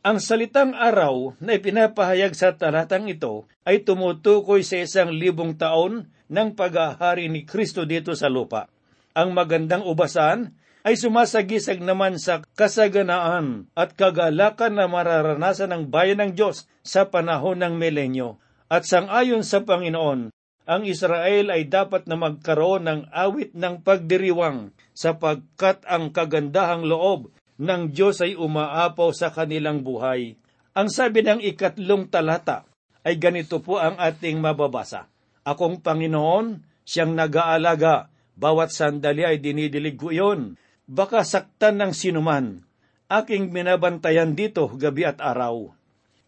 Ang 0.00 0.16
salitang 0.16 0.72
araw 0.72 1.36
na 1.44 1.60
ipinapahayag 1.60 2.32
sa 2.32 2.56
talatang 2.56 3.08
ito 3.12 3.44
ay 3.68 3.84
tumutukoy 3.84 4.64
sa 4.64 4.80
isang 4.80 5.12
libong 5.12 5.60
taon 5.60 6.08
ng 6.32 6.56
pag-ahari 6.56 7.28
ni 7.28 7.44
Kristo 7.44 7.84
dito 7.84 8.16
sa 8.16 8.32
lupa. 8.32 8.72
Ang 9.12 9.36
magandang 9.36 9.84
ubasan 9.84 10.56
ay 10.80 10.96
sumasagisag 10.96 11.84
naman 11.84 12.16
sa 12.16 12.40
kasaganaan 12.56 13.68
at 13.76 13.92
kagalakan 13.92 14.80
na 14.80 14.88
mararanasan 14.88 15.68
ng 15.76 15.82
bayan 15.92 16.24
ng 16.24 16.32
Diyos 16.32 16.64
sa 16.80 17.12
panahon 17.12 17.60
ng 17.60 17.76
milenyo 17.76 18.40
at 18.70 18.86
sangayon 18.86 19.42
sa 19.42 19.66
Panginoon, 19.66 20.30
ang 20.70 20.82
Israel 20.86 21.50
ay 21.50 21.66
dapat 21.66 22.06
na 22.06 22.14
magkaroon 22.14 22.86
ng 22.86 23.00
awit 23.10 23.50
ng 23.58 23.82
pagdiriwang 23.82 24.70
sapagkat 25.00 25.80
ang 25.88 26.12
kagandahang 26.12 26.84
loob 26.84 27.32
ng 27.56 27.88
Diyos 27.88 28.20
ay 28.20 28.36
umaapaw 28.36 29.16
sa 29.16 29.32
kanilang 29.32 29.80
buhay. 29.80 30.36
Ang 30.76 30.92
sabi 30.92 31.24
ng 31.24 31.40
ikatlong 31.40 32.12
talata 32.12 32.68
ay 33.00 33.16
ganito 33.16 33.64
po 33.64 33.80
ang 33.80 33.96
ating 33.96 34.36
mababasa. 34.44 35.08
Akong 35.40 35.80
Panginoon, 35.80 36.60
siyang 36.84 37.16
nag-aalaga, 37.16 38.12
bawat 38.36 38.76
sandali 38.76 39.24
ay 39.24 39.40
dinidilig 39.40 39.96
ko 39.96 40.12
iyon. 40.12 40.60
Baka 40.84 41.24
saktan 41.24 41.80
ng 41.80 41.96
sinuman, 41.96 42.60
aking 43.08 43.56
binabantayan 43.56 44.36
dito 44.36 44.68
gabi 44.76 45.08
at 45.08 45.16
araw. 45.24 45.72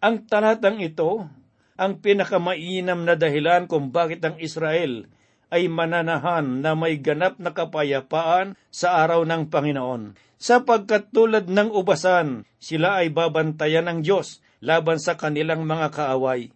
Ang 0.00 0.24
talatang 0.24 0.80
ito 0.80 1.28
ang 1.76 2.00
pinakamainam 2.00 3.04
na 3.04 3.20
dahilan 3.20 3.68
kung 3.68 3.92
bakit 3.92 4.24
ang 4.24 4.40
Israel 4.40 5.12
ay 5.52 5.68
mananahan 5.68 6.64
na 6.64 6.72
may 6.72 6.96
ganap 6.96 7.36
na 7.36 7.52
kapayapaan 7.52 8.56
sa 8.72 9.04
araw 9.04 9.28
ng 9.28 9.52
Panginoon. 9.52 10.16
Sapagkat 10.40 11.12
tulad 11.12 11.46
ng 11.52 11.70
ubasan, 11.70 12.48
sila 12.56 13.04
ay 13.04 13.12
babantayan 13.12 13.86
ng 13.86 14.00
Diyos 14.00 14.40
laban 14.64 14.96
sa 14.96 15.20
kanilang 15.20 15.68
mga 15.68 15.92
kaaway. 15.92 16.50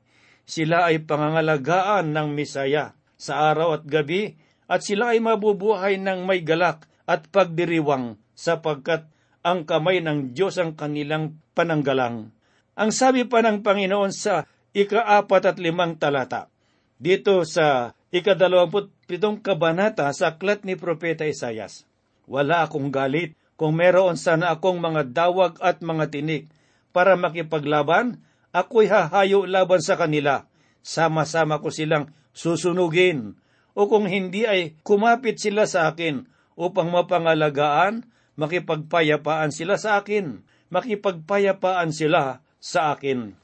Sila 0.48 0.88
ay 0.88 1.04
pangangalagaan 1.04 2.10
ng 2.10 2.32
Misaya 2.32 2.96
sa 3.20 3.52
araw 3.52 3.78
at 3.78 3.84
gabi 3.84 4.40
at 4.66 4.82
sila 4.82 5.12
ay 5.14 5.20
mabubuhay 5.20 6.00
ng 6.00 6.24
may 6.24 6.42
galak 6.42 6.88
at 7.06 7.28
pagdiriwang 7.30 8.18
sapagkat 8.34 9.06
ang 9.46 9.62
kamay 9.62 10.02
ng 10.02 10.34
Diyos 10.34 10.58
ang 10.58 10.74
kanilang 10.74 11.38
pananggalang. 11.54 12.34
Ang 12.74 12.90
sabi 12.90 13.22
pa 13.22 13.40
ng 13.46 13.62
Panginoon 13.62 14.10
sa 14.10 14.42
ikaapat 14.74 15.42
at 15.54 15.56
limang 15.62 15.94
talata. 15.96 16.50
Dito 16.98 17.46
sa 17.46 17.94
ikadalawamput 18.16 18.92
pitong 19.04 19.44
kabanata 19.44 20.08
sa 20.16 20.34
aklat 20.34 20.64
ni 20.64 20.74
Propeta 20.74 21.28
Isayas. 21.28 21.84
Wala 22.24 22.64
akong 22.66 22.88
galit 22.88 23.36
kung 23.54 23.76
meron 23.76 24.16
sana 24.16 24.52
akong 24.52 24.80
mga 24.80 25.12
dawag 25.12 25.56
at 25.60 25.80
mga 25.84 26.12
tinik 26.12 26.48
para 26.90 27.14
makipaglaban, 27.14 28.20
ako'y 28.56 28.88
hahayo 28.88 29.44
laban 29.44 29.84
sa 29.84 30.00
kanila. 30.00 30.48
Sama-sama 30.80 31.60
ko 31.60 31.68
silang 31.68 32.12
susunugin. 32.32 33.36
O 33.76 33.88
kung 33.88 34.08
hindi 34.08 34.48
ay 34.48 34.76
kumapit 34.80 35.36
sila 35.36 35.68
sa 35.68 35.92
akin 35.92 36.24
upang 36.56 36.88
mapangalagaan, 36.88 38.08
makipagpayapaan 38.40 39.52
sila 39.52 39.76
sa 39.76 40.00
akin. 40.00 40.40
Makipagpayapaan 40.72 41.92
sila 41.92 42.40
sa 42.56 42.96
akin 42.96 43.36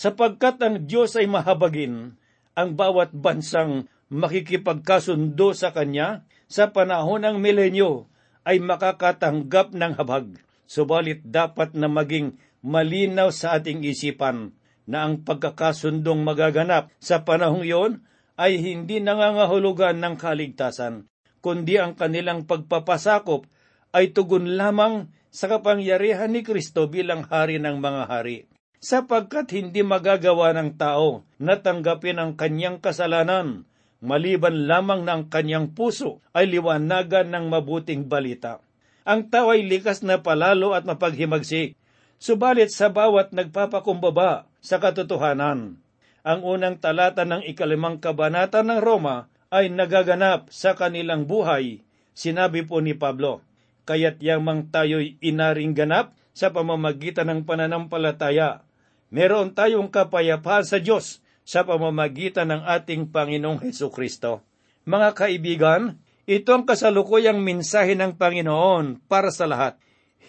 sapagkat 0.00 0.56
ang 0.64 0.88
Diyos 0.88 1.12
ay 1.20 1.28
mahabagin 1.28 2.16
ang 2.56 2.70
bawat 2.72 3.12
bansang 3.12 3.84
makikipagkasundo 4.10 5.54
sa 5.54 5.70
Kanya 5.70 6.26
sa 6.50 6.74
panahon 6.74 7.22
ng 7.22 7.38
milenyo 7.38 8.10
ay 8.42 8.58
makakatanggap 8.58 9.70
ng 9.70 9.92
habag. 9.96 10.36
Subalit 10.66 11.22
dapat 11.26 11.74
na 11.74 11.86
maging 11.86 12.38
malinaw 12.62 13.30
sa 13.30 13.58
ating 13.58 13.82
isipan 13.86 14.54
na 14.86 15.06
ang 15.06 15.22
pagkakasundong 15.22 16.22
magaganap 16.26 16.90
sa 16.98 17.22
panahong 17.22 17.62
iyon 17.62 17.92
ay 18.34 18.58
hindi 18.58 18.98
nangangahulugan 18.98 19.98
ng 20.02 20.14
kaligtasan, 20.18 21.06
kundi 21.42 21.78
ang 21.78 21.94
kanilang 21.94 22.46
pagpapasakop 22.46 23.46
ay 23.94 24.14
tugon 24.14 24.58
lamang 24.58 25.10
sa 25.30 25.46
kapangyarihan 25.46 26.30
ni 26.30 26.42
Kristo 26.42 26.90
bilang 26.90 27.26
hari 27.26 27.62
ng 27.62 27.78
mga 27.78 28.02
hari 28.10 28.50
sapagkat 28.80 29.52
hindi 29.52 29.84
magagawa 29.84 30.56
ng 30.56 30.80
tao 30.80 31.28
na 31.36 31.60
tanggapin 31.60 32.16
ang 32.16 32.32
kanyang 32.34 32.80
kasalanan, 32.80 33.68
maliban 34.00 34.64
lamang 34.64 35.04
ang 35.06 35.28
kanyang 35.28 35.76
puso 35.76 36.24
ay 36.32 36.48
liwanagan 36.48 37.30
ng 37.30 37.46
mabuting 37.52 38.08
balita. 38.08 38.64
Ang 39.04 39.28
tao 39.28 39.52
ay 39.52 39.64
likas 39.64 40.04
na 40.04 40.20
palalo 40.20 40.76
at 40.76 40.84
mapaghimagsik, 40.84 41.76
subalit 42.20 42.68
sa 42.72 42.92
bawat 42.92 43.32
nagpapakumbaba 43.32 44.48
sa 44.60 44.76
katotohanan. 44.76 45.80
Ang 46.20 46.40
unang 46.44 46.76
talata 46.76 47.24
ng 47.24 47.44
ikalimang 47.48 47.96
kabanata 47.96 48.60
ng 48.60 48.80
Roma 48.80 49.32
ay 49.48 49.72
nagaganap 49.72 50.52
sa 50.52 50.76
kanilang 50.76 51.24
buhay, 51.24 51.80
sinabi 52.12 52.64
po 52.64 52.84
ni 52.84 52.92
Pablo. 52.92 53.40
Kaya't 53.88 54.20
yamang 54.20 54.68
tayo'y 54.68 55.16
inaring 55.24 55.72
ganap 55.72 56.12
sa 56.36 56.52
pamamagitan 56.52 57.26
ng 57.26 57.40
pananampalataya. 57.48 58.62
Meron 59.10 59.56
tayong 59.56 59.90
kapayapaan 59.90 60.62
sa 60.62 60.78
Diyos 60.78 61.24
sa 61.50 61.66
pamamagitan 61.66 62.46
ng 62.54 62.62
ating 62.62 63.10
Panginoong 63.10 63.58
Heso 63.66 63.90
Kristo. 63.90 64.46
Mga 64.86 65.18
kaibigan, 65.18 65.98
ito 66.22 66.54
ang 66.54 66.62
kasalukuyang 66.62 67.42
mensahe 67.42 67.98
ng 67.98 68.14
Panginoon 68.14 69.02
para 69.10 69.34
sa 69.34 69.50
lahat. 69.50 69.74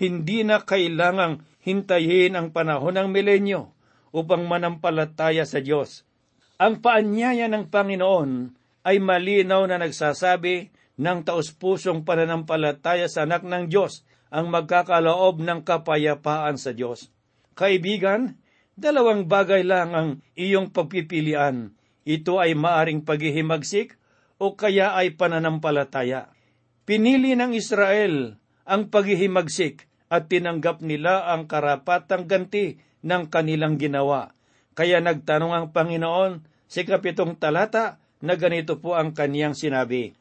Hindi 0.01 0.41
na 0.41 0.65
kailangang 0.65 1.45
hintayin 1.61 2.33
ang 2.33 2.49
panahon 2.49 2.97
ng 2.97 3.13
milenyo 3.13 3.69
upang 4.09 4.49
manampalataya 4.49 5.45
sa 5.45 5.61
Diyos. 5.61 6.09
Ang 6.57 6.81
paanyaya 6.81 7.45
ng 7.53 7.69
Panginoon 7.69 8.57
ay 8.81 8.97
malinaw 8.97 9.61
na 9.69 9.77
nagsasabi 9.77 10.73
ng 10.97 11.19
taus-pusong 11.21 12.01
pananampalataya 12.01 13.05
sa 13.05 13.29
anak 13.29 13.45
ng 13.45 13.69
Diyos 13.69 14.01
ang 14.33 14.49
magkakaloob 14.49 15.37
ng 15.37 15.61
kapayapaan 15.61 16.57
sa 16.57 16.73
Diyos. 16.73 17.13
Kaibigan, 17.53 18.41
Dalawang 18.79 19.27
bagay 19.27 19.67
lang 19.67 19.91
ang 19.91 20.09
iyong 20.39 20.71
pagpipilian. 20.71 21.75
Ito 22.07 22.39
ay 22.39 22.55
maaring 22.55 23.03
paghihimagsik 23.03 23.99
o 24.41 24.57
kaya 24.57 24.95
ay 24.97 25.13
pananampalataya. 25.13 26.31
Pinili 26.87 27.37
ng 27.37 27.53
Israel 27.53 28.41
ang 28.65 28.89
paghihimagsik 28.89 29.85
at 30.11 30.31
tinanggap 30.31 30.79
nila 30.83 31.29
ang 31.29 31.45
karapatang 31.45 32.25
ganti 32.25 32.79
ng 33.03 33.27
kanilang 33.29 33.77
ginawa. 33.77 34.33
Kaya 34.73 35.03
nagtanong 35.03 35.53
ang 35.53 35.67
Panginoon 35.75 36.43
sa 36.67 36.81
kapitong 36.87 37.35
talata 37.37 37.99
na 38.23 38.39
ganito 38.39 38.79
po 38.79 38.95
ang 38.95 39.11
kaniyang 39.11 39.53
sinabi. 39.53 40.15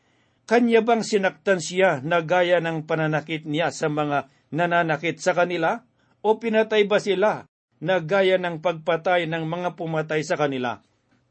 Kanya 0.50 0.82
bang 0.82 1.06
sinaktan 1.06 1.62
siya 1.62 2.02
na 2.02 2.26
gaya 2.26 2.58
ng 2.58 2.82
pananakit 2.82 3.46
niya 3.46 3.70
sa 3.70 3.86
mga 3.86 4.26
nananakit 4.50 5.22
sa 5.22 5.38
kanila? 5.38 5.86
O 6.20 6.36
pinatay 6.42 6.84
ba 6.84 6.98
sila 6.98 7.49
na 7.80 7.98
gaya 7.98 8.36
ng 8.36 8.60
pagpatay 8.60 9.24
ng 9.24 9.48
mga 9.48 9.74
pumatay 9.74 10.20
sa 10.20 10.36
kanila. 10.36 10.84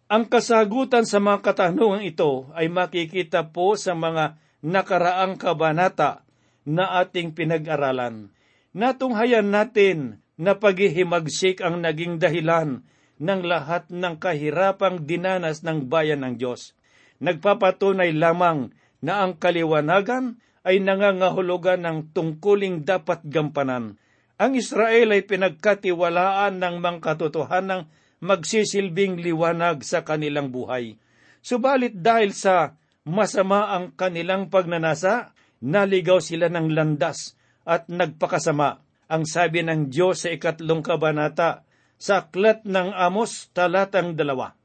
Ang 0.10 0.26
kasagutan 0.26 1.06
sa 1.06 1.22
mga 1.22 1.46
katanungan 1.46 2.02
ito 2.02 2.50
ay 2.58 2.66
makikita 2.66 3.54
po 3.54 3.78
sa 3.78 3.94
mga 3.94 4.42
nakaraang 4.66 5.38
kabanata 5.38 6.26
na 6.66 6.98
ating 7.06 7.38
pinag-aralan. 7.38 8.34
Natunghayan 8.74 9.54
natin 9.54 10.26
na 10.34 10.58
paghihimagsik 10.58 11.62
ang 11.62 11.86
naging 11.86 12.18
dahilan 12.18 12.82
ng 13.22 13.42
lahat 13.46 13.86
ng 13.94 14.18
kahirapang 14.18 15.06
dinanas 15.06 15.62
ng 15.62 15.86
bayan 15.86 16.26
ng 16.26 16.42
Diyos. 16.42 16.74
Nagpapatunay 17.22 18.16
lamang 18.18 18.74
na 19.06 19.22
ang 19.22 19.38
kaliwanagan 19.38 20.42
ay 20.66 20.82
nangangahulugan 20.82 21.86
ng 21.86 21.98
tungkuling 22.18 22.82
dapat 22.82 23.22
gampanan 23.30 24.02
ang 24.40 24.56
Israel 24.56 25.12
ay 25.12 25.28
pinagkatiwalaan 25.28 26.64
ng 26.64 26.76
mga 26.80 27.00
katotohanang 27.04 27.92
magsisilbing 28.24 29.20
liwanag 29.20 29.84
sa 29.84 30.08
kanilang 30.08 30.48
buhay. 30.48 30.96
Subalit 31.44 32.00
dahil 32.00 32.32
sa 32.32 32.80
masama 33.04 33.76
ang 33.76 33.92
kanilang 34.00 34.48
pagnanasa, 34.48 35.36
naligaw 35.60 36.24
sila 36.24 36.48
ng 36.48 36.72
landas 36.72 37.36
at 37.68 37.92
nagpakasama. 37.92 38.80
Ang 39.12 39.28
sabi 39.28 39.60
ng 39.60 39.92
Diyos 39.92 40.24
sa 40.24 40.32
ikatlong 40.32 40.86
kabanata 40.86 41.68
sa 42.00 42.24
aklat 42.24 42.64
ng 42.64 42.96
Amos 42.96 43.52
talatang 43.52 44.16
dalawa. 44.16 44.56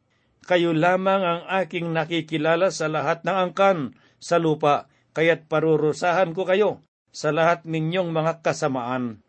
Kayo 0.44 0.70
lamang 0.70 1.24
ang 1.24 1.42
aking 1.64 1.90
nakikilala 1.90 2.70
sa 2.70 2.86
lahat 2.86 3.26
ng 3.26 3.36
angkan 3.50 3.78
sa 4.20 4.36
lupa, 4.36 4.86
kaya't 5.16 5.48
parurusahan 5.48 6.36
ko 6.36 6.46
kayo 6.46 6.70
sa 7.10 7.32
lahat 7.32 7.64
ninyong 7.64 8.12
mga 8.12 8.44
kasamaan. 8.44 9.23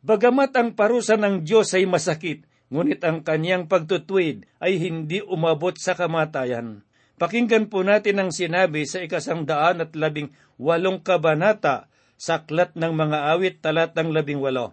Bagamat 0.00 0.56
ang 0.56 0.72
parusa 0.72 1.20
ng 1.20 1.44
Diyos 1.44 1.76
ay 1.76 1.84
masakit, 1.84 2.48
ngunit 2.72 3.04
ang 3.04 3.20
kanyang 3.20 3.68
pagtutuwid 3.68 4.48
ay 4.56 4.80
hindi 4.80 5.20
umabot 5.20 5.76
sa 5.76 5.92
kamatayan. 5.92 6.80
Pakinggan 7.20 7.68
po 7.68 7.84
natin 7.84 8.16
ang 8.16 8.30
sinabi 8.32 8.88
sa 8.88 9.04
ikasang 9.04 9.44
daan 9.44 9.84
at 9.84 9.92
labing 9.92 10.32
walong 10.56 11.04
kabanata 11.04 11.92
sa 12.16 12.40
aklat 12.40 12.72
ng 12.80 12.96
mga 12.96 13.18
awit 13.36 13.60
talatang 13.60 14.08
labing 14.08 14.40
walo. 14.40 14.72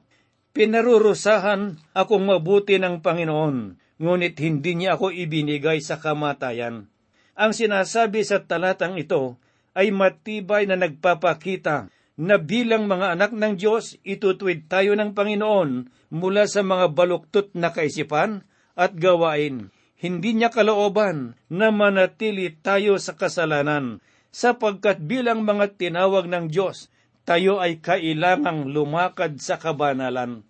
Pinarurusahan 0.55 1.75
akong 1.91 2.23
mabuti 2.23 2.79
ng 2.79 3.03
Panginoon, 3.03 3.75
ngunit 3.99 4.39
hindi 4.39 4.79
niya 4.79 4.95
ako 4.95 5.11
ibinigay 5.11 5.83
sa 5.83 5.99
kamatayan. 5.99 6.87
Ang 7.35 7.51
sinasabi 7.51 8.23
sa 8.23 8.47
talatang 8.47 8.95
ito 8.95 9.35
ay 9.75 9.91
matibay 9.91 10.63
na 10.71 10.79
nagpapakita 10.79 11.91
na 12.17 12.41
bilang 12.41 12.89
mga 12.89 13.13
anak 13.13 13.31
ng 13.31 13.61
Diyos, 13.61 13.93
itutuwid 14.01 14.65
tayo 14.65 14.97
ng 14.97 15.13
Panginoon 15.13 15.93
mula 16.09 16.49
sa 16.49 16.65
mga 16.65 16.89
baluktot 16.97 17.53
na 17.53 17.69
kaisipan 17.69 18.41
at 18.73 18.97
gawain. 18.97 19.69
Hindi 19.97 20.33
niya 20.37 20.49
kalooban 20.49 21.37
na 21.49 21.69
manatili 21.69 22.53
tayo 22.57 22.97
sa 22.97 23.13
kasalanan, 23.13 24.01
sapagkat 24.33 25.01
bilang 25.01 25.45
mga 25.45 25.77
tinawag 25.77 26.29
ng 26.29 26.49
Diyos, 26.49 26.89
tayo 27.25 27.61
ay 27.61 27.81
kailangang 27.81 28.69
lumakad 28.69 29.37
sa 29.41 29.61
kabanalan. 29.61 30.45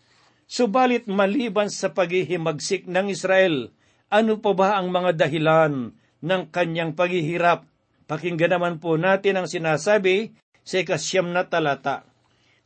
Subalit 0.48 1.12
maliban 1.12 1.68
sa 1.68 1.92
paghihimagsik 1.92 2.88
ng 2.88 3.12
Israel, 3.12 3.76
ano 4.08 4.40
pa 4.40 4.56
ba 4.56 4.80
ang 4.80 4.88
mga 4.92 5.20
dahilan 5.20 5.92
ng 6.24 6.44
kanyang 6.52 6.96
paghihirap? 6.96 7.68
Pakinggan 8.08 8.56
naman 8.56 8.80
po 8.80 8.96
natin 8.96 9.36
ang 9.36 9.48
sinasabi 9.52 10.32
sa 10.68 10.84
ikasyam 10.84 11.32
na 11.32 11.48
talata. 11.48 12.04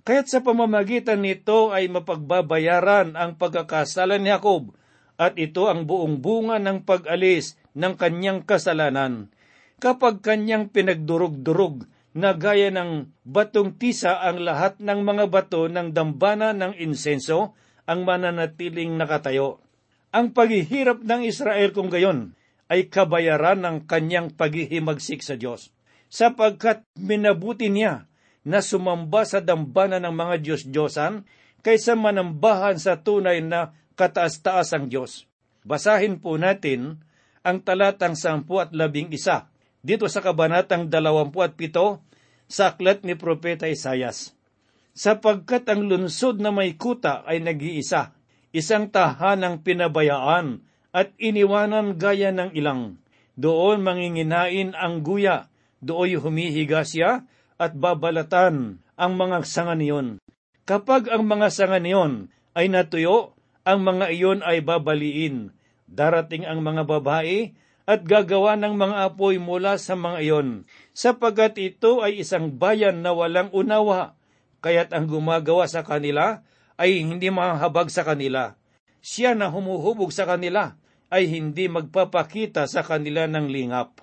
Kaya't 0.01 0.25
sa 0.25 0.39
pamamagitan 0.41 1.21
nito 1.21 1.69
ay 1.69 1.85
mapagbabayaran 1.85 3.13
ang 3.13 3.37
pagkakasala 3.37 4.17
ni 4.17 4.33
Jacob 4.33 4.73
at 5.21 5.37
ito 5.37 5.69
ang 5.69 5.85
buong 5.85 6.17
bunga 6.17 6.57
ng 6.57 6.81
pag-alis 6.81 7.61
ng 7.77 7.93
kanyang 7.93 8.41
kasalanan. 8.41 9.29
Kapag 9.77 10.25
kanyang 10.25 10.73
pinagdurog-durog 10.73 11.85
na 12.17 12.33
gaya 12.33 12.73
ng 12.73 13.13
batong 13.21 13.77
tisa 13.77 14.17
ang 14.17 14.41
lahat 14.41 14.81
ng 14.81 14.99
mga 15.05 15.29
bato 15.29 15.69
ng 15.69 15.93
dambana 15.93 16.57
ng 16.57 16.81
insenso 16.81 17.53
ang 17.85 18.01
mananatiling 18.01 18.97
nakatayo. 18.97 19.61
Ang 20.09 20.33
paghihirap 20.33 21.05
ng 21.05 21.21
Israel 21.23 21.69
kung 21.71 21.93
gayon 21.93 22.33
ay 22.67 22.89
kabayaran 22.89 23.61
ng 23.61 23.77
kanyang 23.85 24.33
paghihimagsik 24.33 25.21
sa 25.21 25.37
Diyos 25.37 25.69
sapagkat 26.12 26.84
minabuti 27.00 27.71
niya 27.71 28.12
na 28.43 28.60
sumamba 28.60 29.24
sa 29.24 29.39
dambana 29.39 29.97
ng 30.04 30.12
mga 30.12 30.36
Diyos-Diyosan 30.43 31.24
kaysa 31.63 31.95
manambahan 31.95 32.76
sa 32.76 33.00
tunay 33.00 33.39
na 33.39 33.71
kataas-taas 33.95 34.76
ang 34.76 34.91
Diyos. 34.91 35.30
Basahin 35.63 36.19
po 36.19 36.36
natin 36.36 37.00
ang 37.45 37.63
talatang 37.63 38.17
sampu 38.19 38.60
at 38.60 38.76
labing 38.76 39.13
isa 39.13 39.47
dito 39.82 40.06
sa 40.12 40.19
kabanatang 40.19 40.91
dalawampu 40.91 41.41
at 41.41 41.56
pito 41.56 42.02
sa 42.52 42.76
aklat 42.76 43.08
ni 43.08 43.15
Propeta 43.15 43.69
Isayas. 43.69 44.34
Sapagkat 44.91 45.69
ang 45.71 45.88
lunsod 45.88 46.43
na 46.43 46.52
may 46.52 46.76
kuta 46.76 47.24
ay 47.24 47.39
nag-iisa, 47.39 48.12
isang 48.52 48.91
tahanang 48.91 49.63
pinabayaan 49.63 50.60
at 50.91 51.15
iniwanan 51.15 51.95
gaya 51.95 52.36
ng 52.36 52.52
ilang. 52.52 53.00
Doon 53.39 53.80
manginginain 53.80 54.76
ang 54.76 55.00
guya 55.08 55.50
Dooy 55.81 56.13
humihiga 56.13 56.85
siya 56.85 57.25
at 57.57 57.73
babalatan 57.73 58.85
ang 58.93 59.13
mga 59.17 59.41
sanga 59.49 59.73
niyon. 59.73 60.21
Kapag 60.69 61.09
ang 61.09 61.25
mga 61.25 61.49
sanga 61.49 61.81
niyon 61.81 62.29
ay 62.53 62.69
natuyo, 62.69 63.33
ang 63.65 63.81
mga 63.81 64.13
iyon 64.13 64.39
ay 64.45 64.61
babaliin. 64.61 65.57
Darating 65.89 66.45
ang 66.45 66.61
mga 66.61 66.85
babae 66.85 67.57
at 67.89 68.05
gagawa 68.05 68.53
ng 68.61 68.77
mga 68.77 69.09
apoy 69.09 69.41
mula 69.41 69.81
sa 69.81 69.97
mga 69.97 70.21
iyon, 70.21 70.47
sapagat 70.93 71.57
ito 71.57 72.05
ay 72.05 72.21
isang 72.21 72.53
bayan 72.61 73.01
na 73.01 73.11
walang 73.11 73.49
unawa, 73.49 74.13
kaya't 74.61 74.93
ang 74.93 75.09
gumagawa 75.09 75.65
sa 75.65 75.81
kanila 75.81 76.45
ay 76.77 77.01
hindi 77.01 77.33
mahabag 77.33 77.89
sa 77.89 78.05
kanila. 78.05 78.53
Siya 79.01 79.33
na 79.33 79.49
humuhubog 79.49 80.13
sa 80.13 80.29
kanila 80.29 80.77
ay 81.09 81.25
hindi 81.25 81.65
magpapakita 81.65 82.69
sa 82.69 82.85
kanila 82.85 83.25
ng 83.25 83.49
lingap 83.49 83.97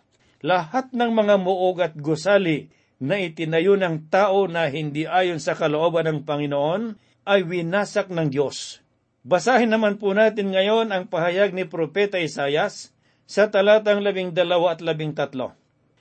lahat 0.44 0.94
ng 0.94 1.10
mga 1.10 1.34
muog 1.40 1.82
at 1.82 1.94
gusali 1.98 2.70
na 2.98 3.18
itinayo 3.18 3.78
ng 3.78 4.10
tao 4.10 4.46
na 4.50 4.66
hindi 4.70 5.06
ayon 5.06 5.38
sa 5.38 5.54
kalooban 5.54 6.06
ng 6.06 6.20
Panginoon 6.26 6.98
ay 7.26 7.46
winasak 7.46 8.10
ng 8.10 8.30
Diyos. 8.30 8.82
Basahin 9.22 9.70
naman 9.70 9.98
po 10.00 10.14
natin 10.14 10.54
ngayon 10.54 10.90
ang 10.90 11.06
pahayag 11.10 11.54
ni 11.54 11.66
Propeta 11.66 12.18
Isayas 12.18 12.94
sa 13.28 13.52
talatang 13.52 14.00
labing 14.00 14.32
dalawa 14.32 14.74
at 14.74 14.80
labing 14.80 15.12
tatlo. 15.12 15.52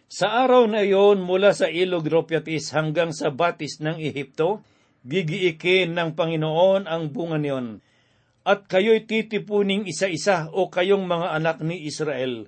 Sa 0.08 0.32
araw 0.32 0.72
na 0.72 0.88
iyon 0.88 1.20
mula 1.20 1.52
sa 1.52 1.68
ilog 1.68 2.08
Ropyatis 2.08 2.72
hanggang 2.72 3.12
sa 3.12 3.28
batis 3.28 3.84
ng 3.84 4.00
Ehipto, 4.00 4.64
gigiikin 5.04 5.92
ng 5.92 6.16
Panginoon 6.16 6.88
ang 6.88 7.12
bunga 7.12 7.36
niyon. 7.36 7.84
At 8.48 8.72
kayo'y 8.72 9.04
titipuning 9.04 9.84
isa-isa 9.84 10.48
o 10.56 10.72
kayong 10.72 11.04
mga 11.04 11.36
anak 11.36 11.60
ni 11.60 11.84
Israel. 11.84 12.48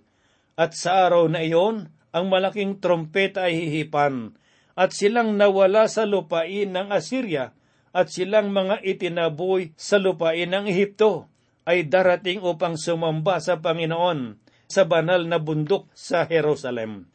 At 0.59 0.75
sa 0.75 1.07
araw 1.07 1.31
na 1.31 1.39
iyon, 1.39 1.87
ang 2.11 2.27
malaking 2.27 2.83
trompeta 2.83 3.47
ay 3.47 3.55
hihipan, 3.63 4.35
at 4.75 4.91
silang 4.91 5.39
nawala 5.39 5.87
sa 5.87 6.03
lupain 6.03 6.67
ng 6.67 6.91
Assyria, 6.91 7.55
at 7.95 8.11
silang 8.11 8.51
mga 8.51 8.83
itinaboy 8.83 9.71
sa 9.79 10.03
lupain 10.03 10.51
ng 10.51 10.67
Ehipto, 10.67 11.31
ay 11.63 11.87
darating 11.87 12.43
upang 12.43 12.75
sumamba 12.75 13.39
sa 13.39 13.63
Panginoon 13.63 14.35
sa 14.67 14.83
banal 14.83 15.23
na 15.31 15.39
bundok 15.39 15.87
sa 15.95 16.27
Jerusalem. 16.27 17.07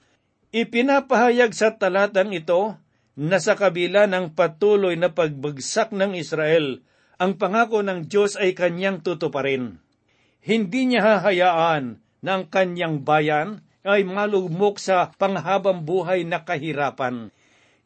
Ipinapahayag 0.49 1.53
sa 1.53 1.77
talatang 1.77 2.33
ito 2.33 2.81
na 3.13 3.45
sa 3.45 3.61
kabila 3.61 4.09
ng 4.09 4.33
patuloy 4.33 4.97
na 4.97 5.13
pagbagsak 5.13 5.93
ng 5.93 6.17
Israel, 6.17 6.81
ang 7.21 7.37
pangako 7.37 7.85
ng 7.85 8.09
Diyos 8.09 8.41
ay 8.41 8.57
kanyang 8.57 9.05
tutuparin. 9.05 9.85
Hindi 10.41 10.97
niya 10.97 11.21
hahayaan 11.21 12.04
ang 12.25 12.49
kanyang 12.49 13.05
bayan 13.05 13.61
ay 13.85 14.03
malugmok 14.09 14.81
sa 14.81 15.13
panghabang 15.21 15.85
buhay 15.85 16.25
na 16.25 16.41
kahirapan. 16.43 17.29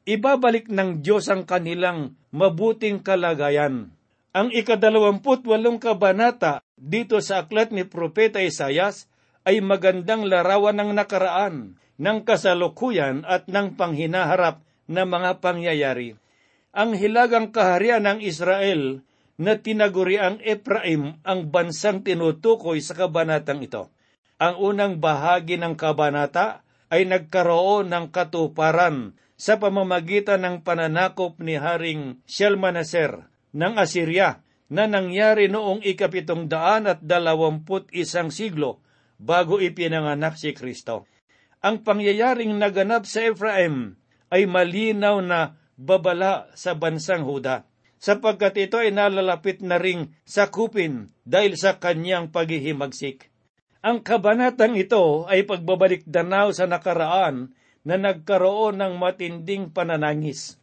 Ibabalik 0.07 0.70
ng 0.70 1.03
Diyos 1.03 1.27
ang 1.29 1.44
kanilang 1.44 2.14
mabuting 2.31 3.03
kalagayan. 3.03 3.90
Ang 4.33 4.48
ikadalawamput 4.55 5.42
walong 5.44 5.83
kabanata 5.83 6.62
dito 6.79 7.18
sa 7.18 7.44
aklat 7.44 7.74
ni 7.74 7.83
Propeta 7.83 8.38
Isayas 8.38 9.11
ay 9.42 9.59
magandang 9.59 10.24
larawan 10.31 10.79
ng 10.79 10.94
nakaraan 10.94 11.74
ng 11.98 12.18
kasalukuyan 12.22 13.27
at 13.27 13.51
ng 13.51 13.74
panghinaharap 13.74 14.62
na 14.87 15.03
mga 15.03 15.42
pangyayari. 15.42 16.14
Ang 16.70 16.94
hilagang 16.94 17.51
kaharian 17.51 18.07
ng 18.07 18.20
Israel 18.22 19.03
na 19.35 19.59
tinaguri 19.59 20.16
ang 20.22 20.38
Ephraim 20.40 21.18
ang 21.27 21.51
bansang 21.51 22.07
tinutukoy 22.07 22.79
sa 22.79 22.94
kabanatang 22.94 23.66
ito. 23.66 23.90
Ang 24.38 24.55
unang 24.62 24.94
bahagi 25.03 25.59
ng 25.59 25.74
kabanata 25.74 26.62
ay 26.94 27.11
nagkaroon 27.11 27.90
ng 27.90 28.14
katuparan 28.14 29.18
sa 29.35 29.59
pamamagitan 29.59 30.46
ng 30.46 30.57
pananakop 30.62 31.42
ni 31.42 31.59
Haring 31.59 32.22
Shalmaneser 32.22 33.27
ng 33.51 33.74
Assyria 33.74 34.38
na 34.70 34.87
nangyari 34.87 35.51
noong 35.51 35.83
ikapitong 35.83 36.46
daan 36.46 36.87
at 36.87 37.03
dalawamput 37.03 37.90
isang 37.90 38.31
siglo 38.31 38.79
bago 39.18 39.59
ipinanganak 39.59 40.38
si 40.38 40.55
Kristo. 40.55 41.11
Ang 41.59 41.83
pangyayaring 41.83 42.55
naganap 42.55 43.11
sa 43.11 43.27
Ephraim 43.27 43.98
ay 44.31 44.46
malinaw 44.46 45.18
na 45.18 45.59
babala 45.74 46.46
sa 46.55 46.79
bansang 46.79 47.27
Huda, 47.27 47.66
sapagkat 47.98 48.55
ito 48.55 48.79
ay 48.79 48.94
nalalapit 48.94 49.59
na 49.66 49.83
ring 49.83 50.14
sakupin 50.22 51.11
dahil 51.27 51.59
sa 51.59 51.83
kanyang 51.83 52.31
paghihimagsik. 52.31 53.35
Ang 53.78 54.02
kabanatang 54.02 54.74
ito 54.74 55.30
ay 55.30 55.46
pagbabalik 55.46 56.02
danaw 56.02 56.50
sa 56.50 56.66
nakaraan 56.66 57.54
na 57.86 57.94
nagkaroon 57.94 58.74
ng 58.82 58.98
matinding 58.98 59.70
pananangis. 59.70 60.58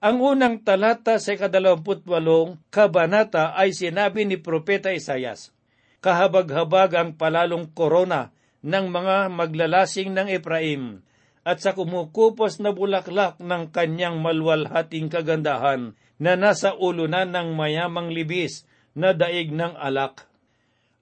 Ang 0.00 0.20
unang 0.24 0.64
talata 0.64 1.20
sa 1.20 1.36
kadalawamputwalong 1.36 2.60
kabanata 2.72 3.52
ay 3.56 3.76
sinabi 3.76 4.24
ni 4.24 4.40
Propeta 4.40 4.92
Isayas, 4.92 5.52
Kahabag-habag 6.00 6.92
ang 6.96 7.10
palalong 7.16 7.72
korona 7.72 8.32
ng 8.64 8.92
mga 8.92 9.32
maglalasing 9.32 10.12
ng 10.12 10.28
Ephraim 10.32 11.00
at 11.44 11.60
sa 11.60 11.76
kumukupos 11.76 12.60
na 12.60 12.72
bulaklak 12.72 13.36
ng 13.40 13.72
kanyang 13.72 14.20
malwalhating 14.24 15.12
kagandahan 15.12 15.92
na 16.16 16.32
nasa 16.36 16.72
ulunan 16.72 17.28
ng 17.28 17.52
mayamang 17.52 18.08
libis 18.08 18.64
na 18.96 19.12
daig 19.12 19.52
ng 19.52 19.76
alak. 19.76 20.24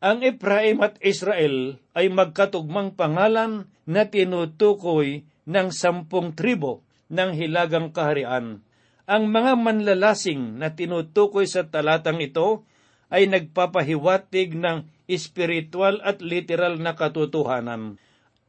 Ang 0.02 0.26
Ephraim 0.26 0.82
at 0.82 0.98
Israel 0.98 1.78
ay 1.94 2.10
magkatugmang 2.10 2.98
pangalan 2.98 3.70
na 3.86 4.10
tinutukoy 4.10 5.22
ng 5.46 5.70
sampung 5.70 6.34
tribo 6.34 6.82
ng 7.06 7.30
hilagang 7.30 7.94
kaharian. 7.94 8.66
Ang 9.06 9.30
mga 9.30 9.54
manlalasing 9.54 10.58
na 10.58 10.74
tinutukoy 10.74 11.46
sa 11.46 11.70
talatang 11.70 12.18
ito 12.18 12.66
ay 13.14 13.30
nagpapahiwatig 13.30 14.58
ng 14.58 14.90
espiritual 15.06 16.02
at 16.02 16.18
literal 16.18 16.82
na 16.82 16.98
katotohanan. 16.98 18.02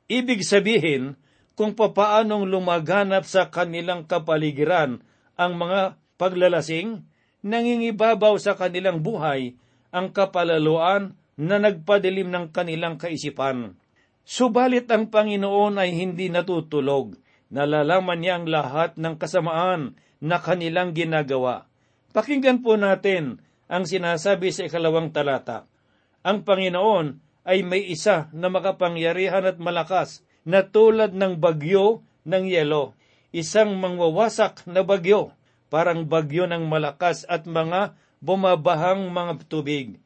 Ibig 0.10 0.42
sabihin, 0.42 1.22
kung 1.54 1.78
papaanong 1.78 2.50
lumaganap 2.50 3.30
sa 3.30 3.54
kanilang 3.54 4.10
kapaligiran 4.10 5.06
ang 5.38 5.54
mga 5.62 6.02
paglalasing, 6.18 7.06
nangingibabaw 7.46 8.42
sa 8.42 8.58
kanilang 8.58 9.06
buhay 9.06 9.54
ang 9.94 10.10
kapalaluan 10.10 11.13
na 11.39 11.58
nagpadilim 11.58 12.30
ng 12.30 12.54
kanilang 12.54 13.02
kaisipan. 13.02 13.78
Subalit 14.24 14.88
ang 14.88 15.12
Panginoon 15.12 15.82
ay 15.82 15.91
hindi 15.91 16.32
natutulog. 16.32 17.17
Nalalaman 17.54 18.19
niya 18.24 18.39
ang 18.39 18.46
lahat 18.48 18.96
ng 18.98 19.19
kasamaan 19.19 20.00
na 20.24 20.39
kanilang 20.39 20.96
ginagawa. 20.96 21.67
Pakinggan 22.15 22.63
po 22.63 22.80
natin 22.80 23.43
ang 23.67 23.84
sinasabi 23.84 24.54
sa 24.54 24.69
ikalawang 24.69 25.12
talata. 25.12 25.65
Ang 26.24 26.48
Panginoon 26.48 27.19
ay 27.43 27.65
may 27.67 27.84
isa 27.91 28.32
na 28.32 28.48
makapangyarihan 28.48 29.43
at 29.43 29.60
malakas 29.60 30.24
na 30.48 30.63
tulad 30.63 31.12
ng 31.12 31.39
bagyo 31.39 32.04
ng 32.24 32.48
yelo, 32.48 32.96
isang 33.36 33.76
mangwawasak 33.80 34.63
na 34.67 34.84
bagyo, 34.84 35.36
parang 35.67 36.08
bagyo 36.08 36.48
ng 36.48 36.67
malakas 36.67 37.28
at 37.28 37.43
mga 37.43 37.96
bumabahang 38.24 39.12
mga 39.12 39.43
tubig. 39.52 40.00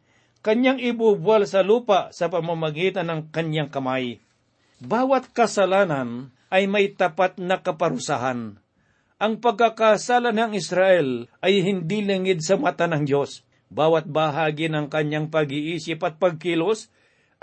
Kanyang 0.47 0.79
ibubuwal 0.79 1.43
sa 1.43 1.59
lupa 1.59 2.07
sa 2.15 2.31
pamamagitan 2.31 3.11
ng 3.11 3.35
kanyang 3.35 3.67
kamay. 3.67 4.23
Bawat 4.79 5.35
kasalanan 5.35 6.31
ay 6.47 6.71
may 6.71 6.87
tapat 6.95 7.35
na 7.35 7.59
kaparusahan. 7.59 8.55
Ang 9.19 9.33
pagkakasala 9.43 10.31
ng 10.31 10.55
Israel 10.55 11.27
ay 11.43 11.59
hindi 11.67 11.99
lingid 11.99 12.39
sa 12.39 12.55
mata 12.55 12.87
ng 12.87 13.03
Diyos 13.03 13.43
bawat 13.67 14.07
bahagi 14.07 14.71
ng 14.71 14.87
kanyang 14.87 15.27
pag-iisip 15.27 15.99
at 16.07 16.15
pagkilos 16.15 16.87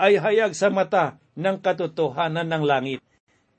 ay 0.01 0.17
hayag 0.17 0.57
sa 0.57 0.73
mata 0.73 1.21
ng 1.37 1.61
katotohanan 1.61 2.49
ng 2.49 2.63
langit. 2.65 2.99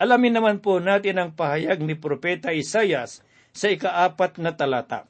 Alamin 0.03 0.43
naman 0.43 0.59
po 0.59 0.83
natin 0.83 1.23
ang 1.23 1.31
pahayag 1.39 1.79
ni 1.87 1.95
Propeta 1.95 2.51
Isayas 2.51 3.23
sa 3.55 3.71
ikaapat 3.71 4.43
na 4.43 4.59
talata. 4.59 5.07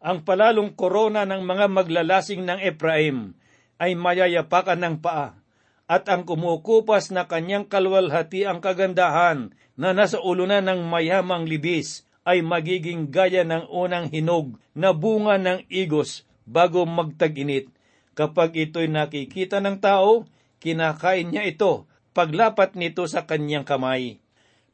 Ang 0.00 0.24
palalong 0.24 0.72
korona 0.72 1.28
ng 1.28 1.44
mga 1.44 1.68
maglalasing 1.68 2.48
ng 2.48 2.64
Ephraim 2.64 3.43
ay 3.84 3.92
mayayapakan 3.92 4.80
ng 4.80 4.96
paa, 5.04 5.36
at 5.84 6.08
ang 6.08 6.24
kumukupas 6.24 7.12
na 7.12 7.28
kanyang 7.28 7.68
kalwalhati 7.68 8.48
ang 8.48 8.64
kagandahan 8.64 9.52
na 9.76 9.92
nasa 9.92 10.16
ulunan 10.24 10.64
ng 10.64 10.88
mayamang 10.88 11.44
libis 11.44 12.08
ay 12.24 12.40
magiging 12.40 13.12
gaya 13.12 13.44
ng 13.44 13.68
unang 13.68 14.08
hinog 14.08 14.56
na 14.72 14.96
bunga 14.96 15.36
ng 15.36 15.68
igos 15.68 16.24
bago 16.48 16.88
magtag-init. 16.88 17.68
Kapag 18.16 18.56
ito'y 18.56 18.88
nakikita 18.88 19.60
ng 19.60 19.76
tao, 19.84 20.24
kinakain 20.64 21.28
niya 21.28 21.44
ito, 21.44 21.84
paglapat 22.16 22.80
nito 22.80 23.04
sa 23.04 23.28
kanyang 23.28 23.68
kamay. 23.68 24.24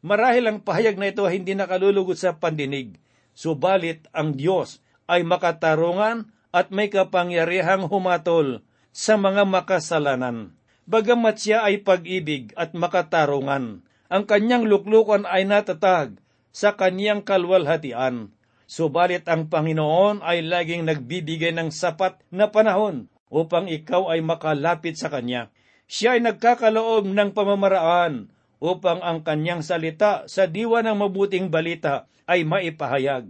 Marahil 0.06 0.46
ang 0.46 0.58
pahayag 0.62 0.94
na 0.94 1.10
ito 1.10 1.26
hindi 1.26 1.58
nakalulugot 1.58 2.14
sa 2.14 2.38
pandinig, 2.38 2.94
subalit 3.34 4.06
ang 4.14 4.38
Diyos 4.38 4.78
ay 5.10 5.26
makatarungan 5.26 6.30
at 6.54 6.70
may 6.70 6.86
kapangyarihang 6.86 7.90
humatol 7.90 8.62
sa 8.90 9.14
mga 9.16 9.46
makasalanan. 9.46 10.54
Bagamat 10.90 11.38
siya 11.38 11.62
ay 11.66 11.86
pag-ibig 11.86 12.50
at 12.58 12.74
makatarungan, 12.74 13.86
ang 14.10 14.24
kanyang 14.26 14.66
luklukan 14.66 15.22
ay 15.22 15.46
natatag 15.46 16.18
sa 16.50 16.74
kanyang 16.74 17.22
kalwalhatian. 17.22 18.34
Subalit 18.70 19.26
ang 19.26 19.50
Panginoon 19.50 20.22
ay 20.22 20.46
laging 20.46 20.86
nagbibigay 20.86 21.54
ng 21.54 21.74
sapat 21.74 22.18
na 22.30 22.50
panahon 22.50 23.10
upang 23.30 23.70
ikaw 23.70 24.10
ay 24.10 24.22
makalapit 24.22 24.98
sa 24.98 25.10
Kanya. 25.10 25.50
Siya 25.90 26.18
ay 26.18 26.22
nagkakaloob 26.22 27.06
ng 27.06 27.30
pamamaraan 27.34 28.30
upang 28.62 29.02
ang 29.02 29.26
kanyang 29.26 29.66
salita 29.66 30.26
sa 30.30 30.46
diwa 30.46 30.86
ng 30.86 30.94
mabuting 30.94 31.50
balita 31.50 32.06
ay 32.30 32.46
maipahayag. 32.46 33.26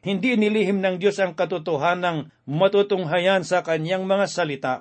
Hindi 0.00 0.32
nilihim 0.40 0.80
ng 0.80 0.96
Diyos 0.96 1.20
ang 1.20 1.36
katotohanang 1.36 2.32
matutunghayan 2.48 3.44
sa 3.44 3.60
kanyang 3.60 4.08
mga 4.08 4.26
salita. 4.32 4.74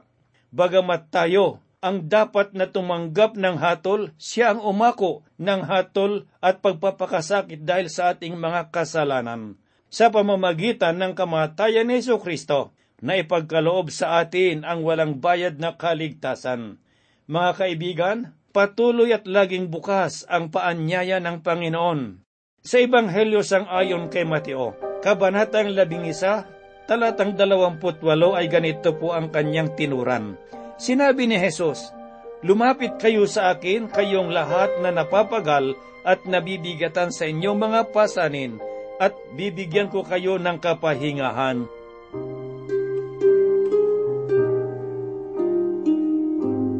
Bagamat 0.50 1.14
tayo 1.14 1.62
ang 1.80 2.12
dapat 2.12 2.52
na 2.58 2.68
tumanggap 2.68 3.40
ng 3.40 3.56
hatol, 3.56 4.12
siya 4.20 4.52
ang 4.52 4.60
umako 4.66 5.24
ng 5.40 5.64
hatol 5.64 6.28
at 6.44 6.60
pagpapakasakit 6.60 7.64
dahil 7.64 7.88
sa 7.88 8.12
ating 8.12 8.36
mga 8.36 8.68
kasalanan 8.74 9.56
sa 9.90 10.14
pamamagitan 10.14 11.02
ng 11.02 11.18
kamatayan 11.18 11.90
ni 11.90 12.00
Yeso 12.00 12.22
Kristo 12.22 12.72
na 13.02 13.18
ipagkaloob 13.18 13.90
sa 13.90 14.22
atin 14.22 14.62
ang 14.64 14.86
walang 14.86 15.18
bayad 15.18 15.58
na 15.58 15.76
kaligtasan. 15.76 16.78
Mga 17.26 17.52
kaibigan, 17.58 18.18
patuloy 18.54 19.14
at 19.14 19.26
laging 19.26 19.74
bukas 19.74 20.30
ang 20.30 20.54
paanyaya 20.54 21.18
ng 21.18 21.42
Panginoon. 21.42 22.22
Sa 22.62 22.78
Ebanghelyo 22.78 23.42
sang 23.42 23.66
ayon 23.66 24.14
kay 24.14 24.28
Mateo, 24.28 24.78
Kabanatang 25.00 25.74
11, 25.74 26.59
talatang 26.90 27.38
28 27.38 28.02
ay 28.34 28.50
ganito 28.50 28.98
po 28.98 29.14
ang 29.14 29.30
kanyang 29.30 29.78
tinuran. 29.78 30.34
Sinabi 30.82 31.30
ni 31.30 31.38
Jesus, 31.38 31.94
Lumapit 32.42 32.98
kayo 32.98 33.30
sa 33.30 33.54
akin, 33.54 33.92
kayong 33.92 34.34
lahat 34.34 34.82
na 34.82 34.90
napapagal 34.90 35.78
at 36.02 36.24
nabibigatan 36.26 37.14
sa 37.14 37.28
inyong 37.30 37.60
mga 37.62 37.82
pasanin, 37.94 38.58
at 38.98 39.14
bibigyan 39.38 39.92
ko 39.92 40.02
kayo 40.02 40.42
ng 40.42 40.58
kapahingahan. 40.58 41.68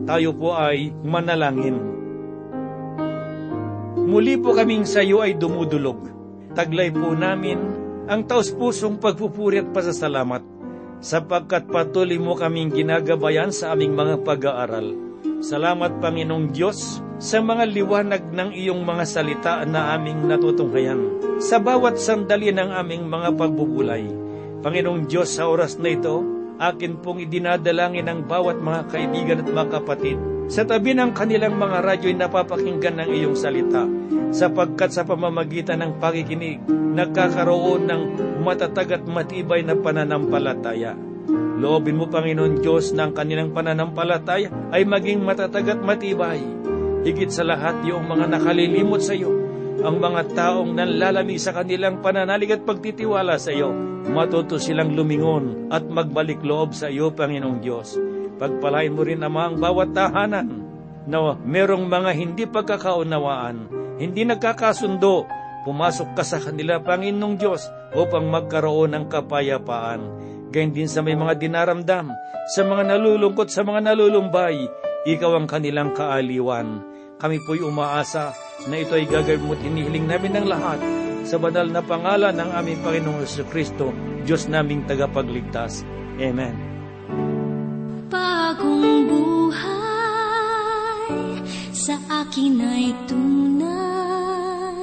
Tayo 0.10 0.30
po 0.34 0.58
ay 0.58 0.90
manalangin. 1.06 1.78
Muli 4.10 4.42
po 4.42 4.58
kaming 4.58 4.90
sa 4.90 5.06
iyo 5.06 5.22
ay 5.22 5.38
dumudulog. 5.38 6.02
Taglay 6.58 6.90
po 6.90 7.14
namin 7.14 7.79
ang 8.10 8.26
taus-pusong 8.26 8.98
pagpupuri 8.98 9.62
at 9.62 9.70
pasasalamat 9.70 10.42
sapagkat 11.00 11.70
patuloy 11.70 12.18
mo 12.18 12.34
kaming 12.34 12.74
ginagabayan 12.74 13.54
sa 13.54 13.72
aming 13.78 13.94
mga 13.94 14.26
pag-aaral 14.26 15.10
Salamat 15.40 16.04
Panginoong 16.04 16.52
Diyos 16.52 17.00
sa 17.16 17.40
mga 17.40 17.64
liwanag 17.68 18.28
ng 18.32 18.52
iyong 18.56 18.84
mga 18.84 19.04
salita 19.08 19.54
na 19.64 19.96
aming 19.96 20.28
natutunghayan. 20.28 21.00
Sa 21.40 21.64
bawat 21.64 21.96
sandali 21.96 22.52
ng 22.52 22.72
aming 22.76 23.08
mga 23.08 23.40
pagbubulay, 23.40 24.04
Panginoong 24.60 25.08
Diyos 25.08 25.32
sa 25.36 25.48
oras 25.48 25.80
na 25.80 25.96
ito, 25.96 26.24
akin 26.60 27.00
pong 27.00 27.24
idinadalangin 27.24 28.12
ang 28.12 28.28
bawat 28.28 28.60
mga 28.60 28.82
kaibigan 28.92 29.40
at 29.44 29.48
mga 29.48 29.80
kapatid 29.80 30.20
sa 30.50 30.66
tabi 30.66 30.98
ng 30.98 31.14
kanilang 31.14 31.54
mga 31.62 31.78
radyo'y 31.86 32.18
napapakinggan 32.18 32.98
ng 32.98 33.10
iyong 33.14 33.38
salita 33.38 33.86
sapagkat 34.34 34.90
sa 34.90 35.06
pamamagitan 35.06 35.78
ng 35.86 36.02
pakikinig, 36.02 36.66
nagkakaroon 36.68 37.86
ng 37.86 38.02
matatag 38.42 38.98
at 38.98 39.04
matibay 39.06 39.62
na 39.62 39.78
pananampalataya. 39.78 40.98
Loobin 41.60 42.02
mo, 42.02 42.10
Panginoon 42.10 42.66
Diyos, 42.66 42.98
ng 42.98 43.14
kanilang 43.14 43.54
pananampalataya 43.54 44.50
ay 44.74 44.90
maging 44.90 45.22
matatag 45.22 45.78
at 45.78 45.82
matibay. 45.86 46.42
Higit 47.06 47.30
sa 47.30 47.46
lahat, 47.46 47.86
yung 47.86 48.10
mga 48.10 48.26
nakalilimot 48.34 49.06
sa 49.06 49.14
iyo, 49.14 49.30
ang 49.86 50.02
mga 50.02 50.34
taong 50.34 50.74
nanlalamig 50.74 51.38
sa 51.38 51.54
kanilang 51.54 52.02
pananalig 52.02 52.58
at 52.58 52.66
pagtitiwala 52.66 53.38
sa 53.38 53.54
iyo, 53.54 53.70
matuto 54.10 54.58
silang 54.58 54.98
lumingon 54.98 55.70
at 55.70 55.86
magbalik 55.86 56.42
loob 56.42 56.74
sa 56.74 56.90
iyo, 56.90 57.14
Panginoong 57.14 57.60
Diyos. 57.62 58.19
Pagpalain 58.40 58.96
mo 58.96 59.04
rin, 59.04 59.22
Ama, 59.22 59.52
ang 59.52 59.56
bawat 59.60 59.92
tahanan 59.92 60.48
na 61.06 61.36
merong 61.36 61.86
mga 61.86 62.12
hindi 62.16 62.44
pagkakaunawaan, 62.48 63.68
hindi 64.00 64.24
nagkakasundo, 64.24 65.28
pumasok 65.68 66.16
ka 66.16 66.24
sa 66.24 66.40
kanila, 66.40 66.80
Panginoong 66.80 67.36
Diyos, 67.36 67.68
upang 67.92 68.32
magkaroon 68.32 68.96
ng 68.96 69.06
kapayapaan 69.12 70.30
gayon 70.50 70.74
din 70.74 70.90
sa 70.90 71.06
may 71.06 71.14
mga 71.14 71.38
dinaramdam, 71.38 72.10
sa 72.50 72.62
mga 72.66 72.84
nalulungkot, 72.94 73.48
sa 73.54 73.62
mga 73.62 73.94
nalulumbay, 73.94 74.66
ikaw 75.06 75.38
ang 75.38 75.46
kanilang 75.46 75.94
kaaliwan. 75.94 76.82
Kami 77.20 77.38
po'y 77.46 77.62
umaasa 77.62 78.34
na 78.68 78.76
ito 78.80 78.98
ay 78.98 79.06
gagawin 79.06 79.46
mo't 79.46 79.62
inihiling 79.62 80.08
namin 80.10 80.34
ng 80.40 80.48
lahat 80.50 80.80
sa 81.28 81.38
banal 81.38 81.68
na 81.70 81.84
pangalan 81.84 82.34
ng 82.34 82.50
aming 82.58 82.80
Panginoong 82.82 83.22
Kristo, 83.52 83.94
Diyos 84.26 84.50
naming 84.50 84.88
tagapagligtas. 84.90 85.86
Amen. 86.18 86.69
Bagong 88.10 89.06
buhay 89.06 89.54
sa 91.70 91.94
akin 92.10 92.58
ay 92.58 92.90
tunay, 93.06 94.82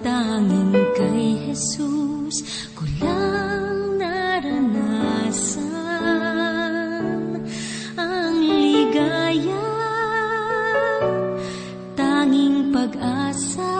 tanging 0.00 0.72
kay 0.96 1.52
Jesus 1.52 2.40
ko 2.72 2.88
lang 3.04 4.00
naranasan 4.00 5.60
ang 8.00 8.36
ligaya, 8.48 9.68
tanging 11.92 12.72
pag-asa 12.72 13.76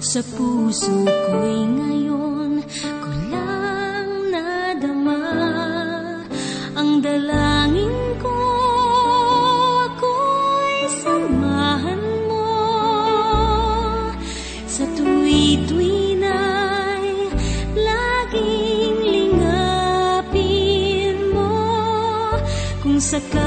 sa 0.00 0.20
puso 0.32 1.04
ko'y 1.04 1.60
ngayon 1.76 2.41
dalangin 7.12 7.92
ko 8.16 8.36
ako'y 9.84 10.80
samahan 11.04 12.00
mo. 12.24 12.48
Sa 14.64 14.88
tuwi-tuwi 14.96 15.92
sakali 23.02 23.41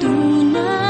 tunay. 0.00 0.85